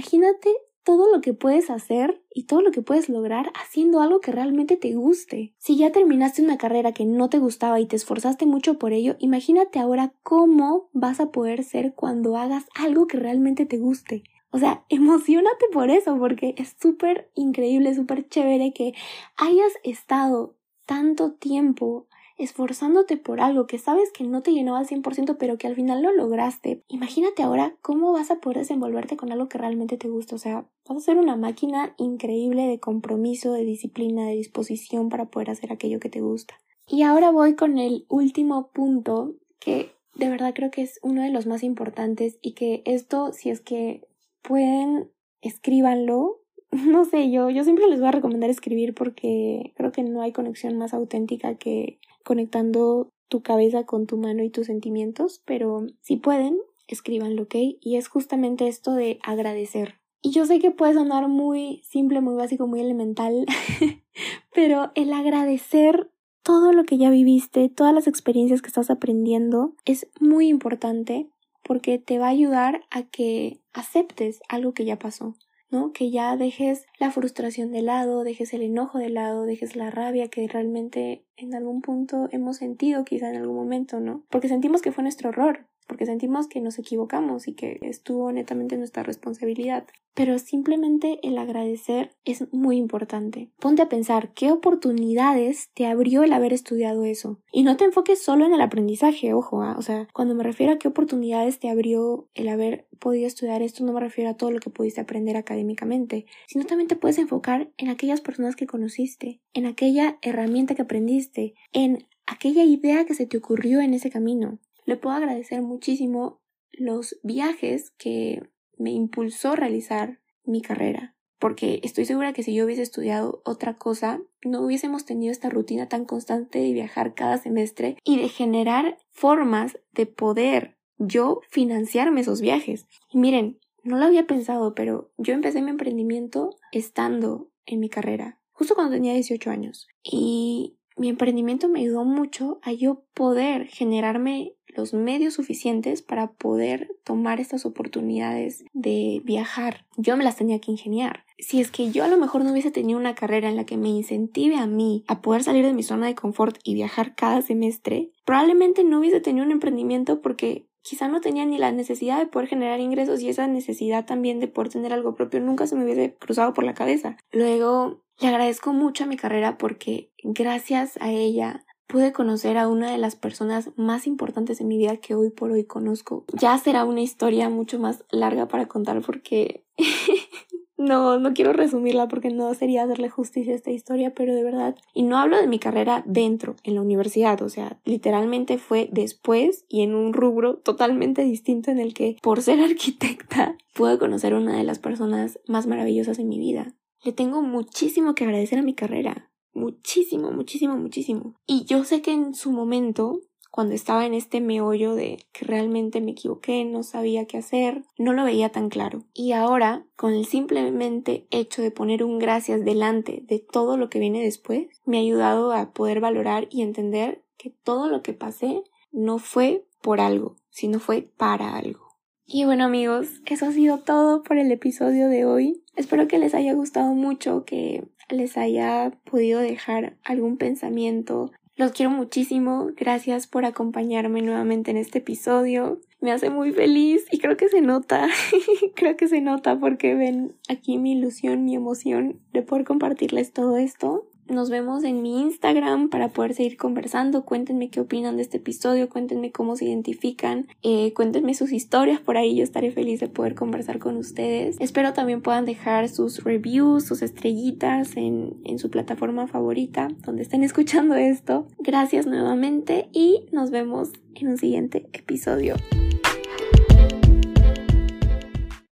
todo 0.88 1.12
lo 1.14 1.20
que 1.20 1.34
puedes 1.34 1.70
hacer 1.70 2.24
y 2.34 2.46
todo 2.46 2.62
lo 2.62 2.72
que 2.72 2.82
puedes 2.82 3.10
lograr 3.10 3.52
haciendo 3.62 4.00
algo 4.00 4.22
que 4.22 4.32
realmente 4.32 4.78
te 4.78 4.96
guste. 4.96 5.54
Si 5.58 5.76
ya 5.76 5.92
terminaste 5.92 6.42
una 6.42 6.58
carrera 6.58 6.94
que 6.94 7.04
no 7.04 7.30
te 7.30 7.40
gustaba 7.40 7.82
y 7.82 7.88
te 7.88 7.98
esforzaste 7.98 8.46
mucho 8.46 8.80
por 8.80 8.94
ello, 8.94 9.18
imagínate 9.20 9.80
ahora 9.80 10.14
cómo 10.24 10.90
vas 10.94 11.20
a 11.20 11.30
poder 11.32 11.66
ser 11.66 11.94
cuando 11.94 12.38
hagas 12.38 12.64
algo 12.74 13.06
que 13.06 13.18
realmente 13.18 13.66
te 13.66 13.78
guste. 13.78 14.24
O 14.50 14.60
sea, 14.60 14.86
emocionate 14.90 15.66
por 15.74 15.90
eso, 15.90 16.18
porque 16.18 16.56
es 16.58 16.78
súper 16.80 17.30
increíble, 17.36 17.94
súper 17.94 18.26
chévere 18.30 18.72
que 18.72 18.94
hayas 19.36 19.74
estado 19.84 20.56
tanto 20.86 21.34
tiempo 21.34 22.08
esforzándote 22.38 23.18
por 23.18 23.42
algo 23.42 23.66
que 23.66 23.80
sabes 23.80 24.12
que 24.12 24.24
no 24.24 24.42
te 24.42 24.52
llenaba 24.52 24.80
al 24.80 24.88
100%, 24.88 25.38
pero 25.38 25.58
que 25.58 25.68
al 25.68 25.76
final 25.76 26.02
lo 26.02 26.12
lograste. 26.12 26.84
Imagínate 26.88 27.44
ahora 27.44 27.76
cómo 27.82 28.12
vas 28.12 28.32
a 28.32 28.40
poder 28.40 28.60
desenvolverte 28.60 29.18
con 29.18 29.32
algo 29.32 29.50
que 29.50 29.58
realmente 29.58 29.98
te 29.98 30.08
gusta. 30.08 30.36
O 30.36 30.40
sea, 30.40 30.68
vas 30.88 30.98
a 30.98 31.02
ser 31.02 31.18
una 31.18 31.36
máquina 31.36 31.96
increíble 31.98 32.68
de 32.68 32.80
compromiso, 32.80 33.54
de 33.54 33.66
disciplina, 33.66 34.26
de 34.28 34.36
disposición 34.36 35.10
para 35.10 35.26
poder 35.26 35.50
hacer 35.50 35.72
aquello 35.72 36.00
que 36.00 36.10
te 36.10 36.22
gusta. 36.22 36.56
Y 36.88 37.02
ahora 37.02 37.32
voy 37.32 37.56
con 37.56 37.80
el 37.80 38.06
último 38.08 38.70
punto 38.72 39.36
que 39.60 39.92
de 40.16 40.30
verdad 40.30 40.54
creo 40.56 40.72
que 40.72 40.84
es 40.84 41.00
uno 41.02 41.22
de 41.24 41.30
los 41.30 41.48
más 41.48 41.64
importantes 41.64 42.38
y 42.42 42.54
que 42.54 42.82
esto, 42.86 43.34
si 43.34 43.50
es 43.50 43.62
que 43.62 44.08
pueden, 44.42 45.12
escríbanlo 45.42 46.42
no 46.72 47.06
sé, 47.06 47.32
yo, 47.32 47.50
yo 47.50 47.64
siempre 47.64 47.88
les 47.88 48.00
voy 48.00 48.10
a 48.10 48.14
recomendar 48.14 48.50
escribir 48.50 48.94
porque 48.94 49.74
creo 49.76 49.92
que 49.92 50.04
no 50.04 50.22
hay 50.22 50.32
conexión 50.32 50.78
más 50.78 50.94
auténtica 50.94 51.56
que 51.56 52.00
conectando 52.28 53.10
tu 53.30 53.42
cabeza 53.42 53.86
con 53.86 54.06
tu 54.06 54.18
mano 54.18 54.44
y 54.44 54.50
tus 54.50 54.68
sentimientos, 54.68 55.42
pero 55.46 55.88
si 56.02 56.18
pueden, 56.18 56.60
escríbanlo, 56.88 57.44
¿ok? 57.44 57.56
Y 57.80 57.96
es 57.96 58.10
justamente 58.10 58.68
esto 58.68 58.94
de 58.94 59.18
agradecer. 59.24 59.96
Y 60.22 60.32
yo 60.32 60.46
sé 60.46 60.60
que 60.60 60.72
puede 60.72 60.94
sonar 60.94 61.30
muy 61.30 61.82
simple, 61.86 62.20
muy 62.20 62.36
básico, 62.36 62.68
muy 62.68 62.82
elemental, 62.82 63.46
pero 64.54 64.92
el 64.96 65.14
agradecer 65.14 66.12
todo 66.44 66.74
lo 66.74 66.84
que 66.84 66.98
ya 66.98 67.10
viviste, 67.10 67.70
todas 67.70 67.94
las 67.94 68.08
experiencias 68.08 68.62
que 68.62 68.68
estás 68.68 68.90
aprendiendo, 68.90 69.74
es 69.86 70.08
muy 70.20 70.50
importante 70.50 71.30
porque 71.64 71.98
te 71.98 72.20
va 72.20 72.28
a 72.28 72.32
ayudar 72.32 72.82
a 72.90 73.04
que 73.04 73.62
aceptes 73.72 74.42
algo 74.50 74.74
que 74.74 74.84
ya 74.84 75.00
pasó. 75.00 75.36
¿No? 75.70 75.92
Que 75.92 76.12
ya 76.12 76.36
dejes 76.38 76.86
la 77.00 77.12
frustración 77.12 77.72
de 77.72 77.82
lado, 77.82 78.24
dejes 78.24 78.54
el 78.54 78.62
enojo 78.62 79.00
de 79.00 79.10
lado, 79.10 79.44
dejes 79.44 79.76
la 79.76 79.92
rabia 79.92 80.28
que 80.28 80.48
realmente 80.48 81.26
en 81.36 81.54
algún 81.54 81.82
punto 81.82 82.28
hemos 82.32 82.58
sentido, 82.58 83.06
quizá 83.06 83.30
en 83.30 83.38
algún 83.38 83.56
momento, 83.56 84.00
¿no? 84.00 84.24
Porque 84.30 84.48
sentimos 84.48 84.82
que 84.82 84.92
fue 84.92 85.04
nuestro 85.04 85.30
error, 85.30 85.68
porque 85.88 86.06
sentimos 86.06 86.48
que 86.48 86.62
nos 86.62 86.78
equivocamos 86.78 87.48
y 87.48 87.54
que 87.54 87.80
estuvo 87.82 88.32
netamente 88.32 88.78
nuestra 88.78 89.04
responsabilidad. 89.04 89.88
Pero 90.14 90.40
simplemente 90.40 91.20
el 91.22 91.38
agradecer 91.38 92.12
es 92.26 92.52
muy 92.52 92.78
importante. 92.78 93.52
Ponte 93.60 93.84
a 93.84 93.90
pensar 93.90 94.34
qué 94.34 94.52
oportunidades 94.52 95.70
te 95.76 95.86
abrió 95.86 96.24
el 96.24 96.34
haber 96.34 96.54
estudiado 96.54 97.06
eso. 97.06 97.40
Y 97.52 97.64
no 97.64 97.78
te 97.78 97.86
enfoques 97.86 98.22
solo 98.22 98.46
en 98.46 98.54
el 98.54 98.62
aprendizaje, 98.62 99.34
ojo, 99.34 99.62
¿ah? 99.62 99.76
o 99.78 99.82
sea, 99.82 100.08
cuando 100.14 100.34
me 100.34 100.44
refiero 100.44 100.74
a 100.74 100.80
qué 100.80 100.88
oportunidades 100.88 101.60
te 101.60 101.70
abrió 101.70 102.28
el 102.34 102.50
haber 102.50 102.88
podido 103.00 103.28
estudiar 103.28 103.62
esto, 103.62 103.86
no 103.86 103.94
me 103.94 104.00
refiero 104.00 104.32
a 104.32 104.38
todo 104.38 104.50
lo 104.52 104.60
que 104.60 104.72
pudiste 104.72 105.02
aprender 105.02 105.38
académicamente, 105.38 106.26
sino 106.48 106.66
también 106.66 106.88
te 106.88 106.96
puedes 106.96 107.20
enfocar 107.20 107.72
en 107.78 107.90
aquellas 107.90 108.22
personas 108.22 108.56
que 108.56 108.66
conociste, 108.66 109.40
en 109.54 109.68
aquella 109.68 110.18
herramienta 110.24 110.74
que 110.74 110.82
aprendiste, 110.82 111.54
en 111.74 112.08
aquella 112.26 112.64
idea 112.64 113.06
que 113.06 113.14
se 113.14 113.28
te 113.28 113.38
ocurrió 113.38 113.82
en 113.82 113.94
ese 113.94 114.10
camino 114.10 114.60
le 114.88 114.96
puedo 114.96 115.16
agradecer 115.16 115.62
muchísimo 115.62 116.42
los 116.72 117.20
viajes 117.22 117.92
que 117.98 118.50
me 118.78 118.92
impulsó 118.92 119.56
realizar 119.56 120.22
mi 120.46 120.62
carrera. 120.62 121.14
Porque 121.40 121.82
estoy 121.84 122.06
segura 122.06 122.34
que 122.34 122.42
si 122.42 122.56
yo 122.56 122.66
hubiese 122.66 122.82
estudiado 122.82 123.42
otra 123.44 123.78
cosa, 123.78 124.22
no 124.44 124.62
hubiésemos 124.62 125.06
tenido 125.06 125.32
esta 125.32 125.50
rutina 125.50 125.90
tan 125.90 126.06
constante 126.06 126.60
de 126.60 126.72
viajar 126.72 127.14
cada 127.14 127.38
semestre 127.38 127.98
y 128.04 128.18
de 128.18 128.30
generar 128.30 128.98
formas 129.12 129.78
de 129.92 130.06
poder 130.08 130.78
yo 130.98 131.42
financiarme 131.50 132.22
esos 132.22 132.40
viajes. 132.40 132.88
Y 133.12 133.18
miren, 133.18 133.60
no 133.84 133.98
lo 133.98 134.06
había 134.06 134.26
pensado, 134.26 134.74
pero 134.74 135.12
yo 135.18 135.34
empecé 135.34 135.62
mi 135.62 135.70
emprendimiento 135.70 136.56
estando 136.72 137.52
en 137.66 137.82
mi 137.82 137.90
carrera, 137.90 138.40
justo 138.54 138.74
cuando 138.74 138.94
tenía 138.94 139.14
18 139.14 139.52
años. 139.52 139.88
Y 140.02 140.78
mi 140.96 141.10
emprendimiento 141.10 141.70
me 141.70 141.82
ayudó 141.82 142.04
mucho 142.06 142.60
a 142.64 142.72
yo 142.72 143.04
poder 143.14 143.68
generarme 143.68 144.57
los 144.78 144.94
medios 144.94 145.34
suficientes 145.34 146.02
para 146.02 146.32
poder 146.32 146.96
tomar 147.04 147.40
estas 147.40 147.66
oportunidades 147.66 148.64
de 148.74 149.22
viajar. 149.26 149.86
Yo 149.98 150.16
me 150.16 150.24
las 150.24 150.38
tenía 150.38 150.60
que 150.60 150.72
ingeniar. 150.72 151.26
Si 151.40 151.60
es 151.60 151.70
que 151.70 151.92
yo 151.92 152.04
a 152.04 152.08
lo 152.08 152.18
mejor 152.18 152.44
no 152.44 152.52
hubiese 152.52 152.72
tenido 152.72 152.98
una 152.98 153.16
carrera 153.16 153.50
en 153.50 153.58
la 153.58 153.66
que 153.66 153.78
me 153.78 153.90
incentive 153.90 154.56
a 154.56 154.68
mí 154.68 155.04
a 155.08 155.22
poder 155.22 155.44
salir 155.44 155.66
de 155.66 155.74
mi 155.74 155.84
zona 155.84 156.08
de 156.08 156.16
confort 156.16 156.58
y 156.64 156.74
viajar 156.76 157.16
cada 157.16 157.42
semestre, 157.42 158.12
probablemente 158.26 158.84
no 158.84 159.00
hubiese 159.00 159.20
tenido 159.20 159.46
un 159.46 159.52
emprendimiento 159.52 160.22
porque 160.22 160.68
quizá 160.82 161.10
no 161.10 161.20
tenía 161.20 161.46
ni 161.46 161.58
la 161.58 161.72
necesidad 161.72 162.18
de 162.18 162.28
poder 162.28 162.48
generar 162.48 162.80
ingresos 162.80 163.22
y 163.22 163.30
esa 163.30 163.48
necesidad 163.48 164.06
también 164.06 164.40
de 164.40 164.48
poder 164.48 164.70
tener 164.70 164.94
algo 164.94 165.16
propio 165.16 165.42
nunca 165.42 165.68
se 165.68 165.76
me 165.76 165.84
hubiese 165.84 166.16
cruzado 166.16 166.54
por 166.54 166.64
la 166.64 166.74
cabeza. 166.74 167.18
Luego, 167.32 168.02
le 168.20 168.30
agradezco 168.30 168.74
mucho 168.74 169.04
a 169.04 169.08
mi 169.08 169.18
carrera 169.18 169.58
porque 169.58 170.12
gracias 170.24 170.98
a 171.02 171.12
ella 171.12 171.66
pude 171.88 172.12
conocer 172.12 172.58
a 172.58 172.68
una 172.68 172.92
de 172.92 172.98
las 172.98 173.16
personas 173.16 173.72
más 173.76 174.08
importantes 174.08 174.62
en 174.62 174.68
mi 174.68 174.78
vida 174.78 174.98
que 174.98 175.16
hoy 175.16 175.30
por 175.30 175.52
hoy 175.52 175.64
conozco. 175.64 176.26
Ya 176.34 176.58
será 176.58 176.86
una 176.86 177.02
historia 177.02 177.50
mucho 177.50 177.80
más 177.80 178.04
larga 178.12 178.48
para 178.48 178.68
contar 178.68 179.02
porque 179.02 179.66
no, 180.78 181.18
no 181.18 181.34
quiero 181.34 181.54
resumirla 181.54 182.08
porque 182.08 182.30
no 182.30 182.54
sería 182.54 182.86
darle 182.86 183.10
justicia 183.10 183.54
a 183.54 183.56
esta 183.56 183.72
historia, 183.72 184.14
pero 184.14 184.36
de 184.36 184.44
verdad. 184.44 184.76
Y 184.94 185.04
no 185.04 185.18
hablo 185.18 185.38
de 185.40 185.48
mi 185.48 185.60
carrera 185.60 186.04
dentro, 186.06 186.56
en 186.64 186.76
la 186.76 186.82
universidad, 186.82 187.42
o 187.42 187.50
sea, 187.50 187.80
literalmente 187.86 188.58
fue 188.58 188.90
después 188.92 189.66
y 189.70 189.82
en 189.82 189.96
un 189.96 190.14
rubro 190.14 190.58
totalmente 190.58 191.24
distinto 191.24 191.72
en 191.72 191.80
el 191.80 191.94
que, 191.94 192.18
por 192.22 192.42
ser 192.42 192.60
arquitecta, 192.60 193.58
pude 193.74 193.98
conocer 193.98 194.34
a 194.34 194.38
una 194.38 194.58
de 194.58 194.64
las 194.64 194.80
personas 194.80 195.40
más 195.48 195.68
maravillosas 195.68 196.20
en 196.20 196.28
mi 196.28 196.38
vida. 196.38 196.74
Le 197.04 197.14
tengo 197.14 197.42
muchísimo 197.42 198.16
que 198.16 198.26
agradecer 198.26 198.60
a 198.60 198.64
mi 198.64 198.74
carrera 198.74 199.32
muchísimo, 199.58 200.32
muchísimo, 200.32 200.78
muchísimo. 200.78 201.36
Y 201.46 201.66
yo 201.66 201.84
sé 201.84 202.02
que 202.02 202.12
en 202.12 202.34
su 202.34 202.52
momento, 202.52 203.20
cuando 203.52 203.74
estaba 203.74 204.06
en 204.06 204.14
este 204.14 204.40
meollo 204.40 204.96
de 204.96 205.26
que 205.34 205.46
realmente 205.46 206.00
me 206.00 206.12
equivoqué, 206.12 206.64
no 206.64 206.84
sabía 206.84 207.26
qué 207.26 207.38
hacer, 207.38 207.84
no 207.98 208.14
lo 208.14 208.24
veía 208.24 208.50
tan 208.50 208.70
claro. 208.70 209.04
Y 209.14 209.34
ahora, 209.34 209.86
con 209.96 210.14
el 210.14 210.26
simplemente 210.26 211.28
hecho 211.32 211.62
de 211.62 211.72
poner 211.72 212.04
un 212.04 212.20
gracias 212.20 212.64
delante 212.64 213.24
de 213.28 213.40
todo 213.40 213.78
lo 213.78 213.90
que 213.90 214.00
viene 214.00 214.24
después, 214.24 214.68
me 214.86 214.98
ha 214.98 215.02
ayudado 215.02 215.52
a 215.52 215.72
poder 215.74 216.00
valorar 216.00 216.48
y 216.52 216.62
entender 216.62 217.24
que 217.38 217.50
todo 217.50 217.88
lo 217.88 218.02
que 218.02 218.14
pasé 218.14 218.64
no 218.92 219.18
fue 219.18 219.66
por 219.82 220.00
algo, 220.02 220.36
sino 220.50 220.80
fue 220.80 221.02
para 221.18 221.56
algo. 221.56 221.87
Y 222.30 222.44
bueno 222.44 222.66
amigos, 222.66 223.22
eso 223.26 223.46
ha 223.46 223.52
sido 223.54 223.78
todo 223.78 224.22
por 224.22 224.38
el 224.38 224.52
episodio 224.52 225.08
de 225.08 225.24
hoy. 225.24 225.64
Espero 225.78 226.10
que 226.10 226.20
les 226.20 226.34
haya 226.34 226.52
gustado 226.52 226.94
mucho, 226.94 227.46
que 227.46 227.88
les 228.10 228.36
haya 228.36 228.92
podido 229.10 229.40
dejar 229.40 229.96
algún 230.04 230.36
pensamiento. 230.36 231.32
Los 231.56 231.72
quiero 231.72 231.90
muchísimo. 231.90 232.72
Gracias 232.76 233.28
por 233.28 233.46
acompañarme 233.46 234.22
nuevamente 234.22 234.72
en 234.72 234.78
este 234.78 234.98
episodio. 234.98 235.80
Me 236.02 236.12
hace 236.12 236.30
muy 236.30 236.52
feliz 236.52 237.06
y 237.12 237.20
creo 237.20 237.38
que 237.38 237.48
se 237.48 237.62
nota. 237.62 238.10
creo 238.76 238.98
que 238.98 239.08
se 239.08 239.22
nota 239.22 239.58
porque 239.58 239.96
ven 239.96 240.36
aquí 240.50 240.78
mi 240.78 240.92
ilusión, 240.92 241.46
mi 241.46 241.56
emoción 241.56 242.20
de 242.34 242.42
poder 242.42 242.66
compartirles 242.66 243.32
todo 243.32 243.56
esto. 243.56 244.06
Nos 244.30 244.50
vemos 244.50 244.84
en 244.84 245.02
mi 245.02 245.22
Instagram 245.22 245.90
para 245.90 246.10
poder 246.10 246.34
seguir 246.34 246.58
conversando. 246.58 247.24
Cuéntenme 247.24 247.70
qué 247.70 247.80
opinan 247.80 248.18
de 248.18 248.24
este 248.24 248.38
episodio, 248.38 248.90
cuéntenme 248.90 249.32
cómo 249.32 249.56
se 249.56 249.66
identifican, 249.66 250.48
eh, 250.64 250.94
cuéntenme 250.94 251.34
sus 251.34 251.54
historias 251.54 252.02
por 252.02 252.18
ahí. 252.18 252.36
Yo 252.36 252.44
estaré 252.44 252.72
feliz 252.72 253.00
de 253.00 253.08
poder 253.08 253.36
conversar 253.36 253.80
con 253.80 253.96
ustedes. 253.96 254.58
Espero 254.60 254.94
también 254.94 255.22
puedan 255.22 255.46
dejar 255.46 255.88
sus 255.88 256.24
reviews, 256.24 256.86
sus 256.86 257.02
estrellitas 257.02 257.96
en, 257.96 258.36
en 258.44 258.60
su 258.60 258.70
plataforma 258.70 259.28
favorita 259.28 259.88
donde 260.06 260.24
estén 260.24 260.44
escuchando 260.44 260.96
esto. 260.96 261.48
Gracias 261.60 262.06
nuevamente 262.06 262.90
y 262.92 263.26
nos 263.32 263.52
vemos 263.52 263.92
en 264.16 264.28
un 264.28 264.38
siguiente 264.38 264.88
episodio. 264.94 265.56